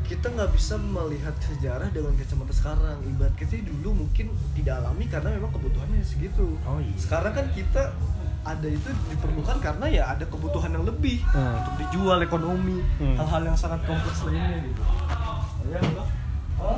kita 0.04 0.30
nggak 0.30 0.52
bisa 0.52 0.78
melihat 0.78 1.34
sejarah 1.40 1.90
dengan 1.90 2.14
kacamata 2.14 2.54
sekarang 2.54 2.98
ibarat 3.06 3.34
kita 3.34 3.58
dulu 3.60 4.06
mungkin 4.06 4.28
tidak 4.54 4.78
alami 4.78 5.06
karena 5.06 5.30
memang 5.32 5.50
kebutuhannya 5.50 5.98
segitu 6.02 6.46
Oh, 6.62 6.78
iya. 6.78 6.94
sekarang 6.96 7.34
kan 7.34 7.48
kita 7.50 7.90
ada 8.44 8.68
itu 8.68 8.86
diperlukan 9.10 9.58
karena 9.58 9.86
ya 9.88 10.04
ada 10.08 10.22
kebutuhan 10.24 10.70
yang 10.70 10.86
lebih 10.86 11.26
Hmm. 11.26 11.58
untuk 11.58 11.74
dijual 11.80 12.22
ekonomi 12.22 12.78
Hmm. 12.96 13.18
hal-hal 13.18 13.42
yang 13.44 13.58
sangat 13.58 13.82
kompleks 13.84 14.22
lainnya 14.22 14.62
gitu 14.64 14.82
ya 15.66 15.82
oh 16.60 16.78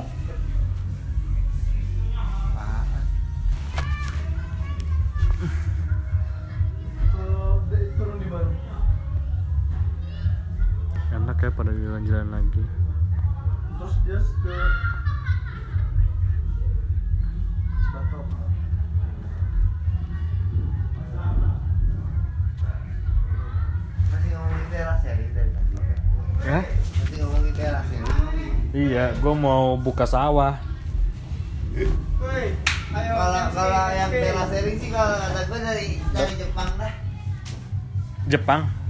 mau 29.38 29.78
buka 29.78 30.04
sawah 30.10 30.58
kalau 32.98 33.44
kalau 33.54 33.84
yang 33.94 34.10
MC. 34.10 34.24
teras 34.26 34.50
sharing 34.50 34.78
sih 34.82 34.90
kalau 34.90 35.16
kata 35.22 35.42
gue 35.46 35.60
dari 35.62 35.88
dari 36.12 36.34
Jepang 36.42 36.70
dah 36.82 36.94
Jepang 38.28 38.62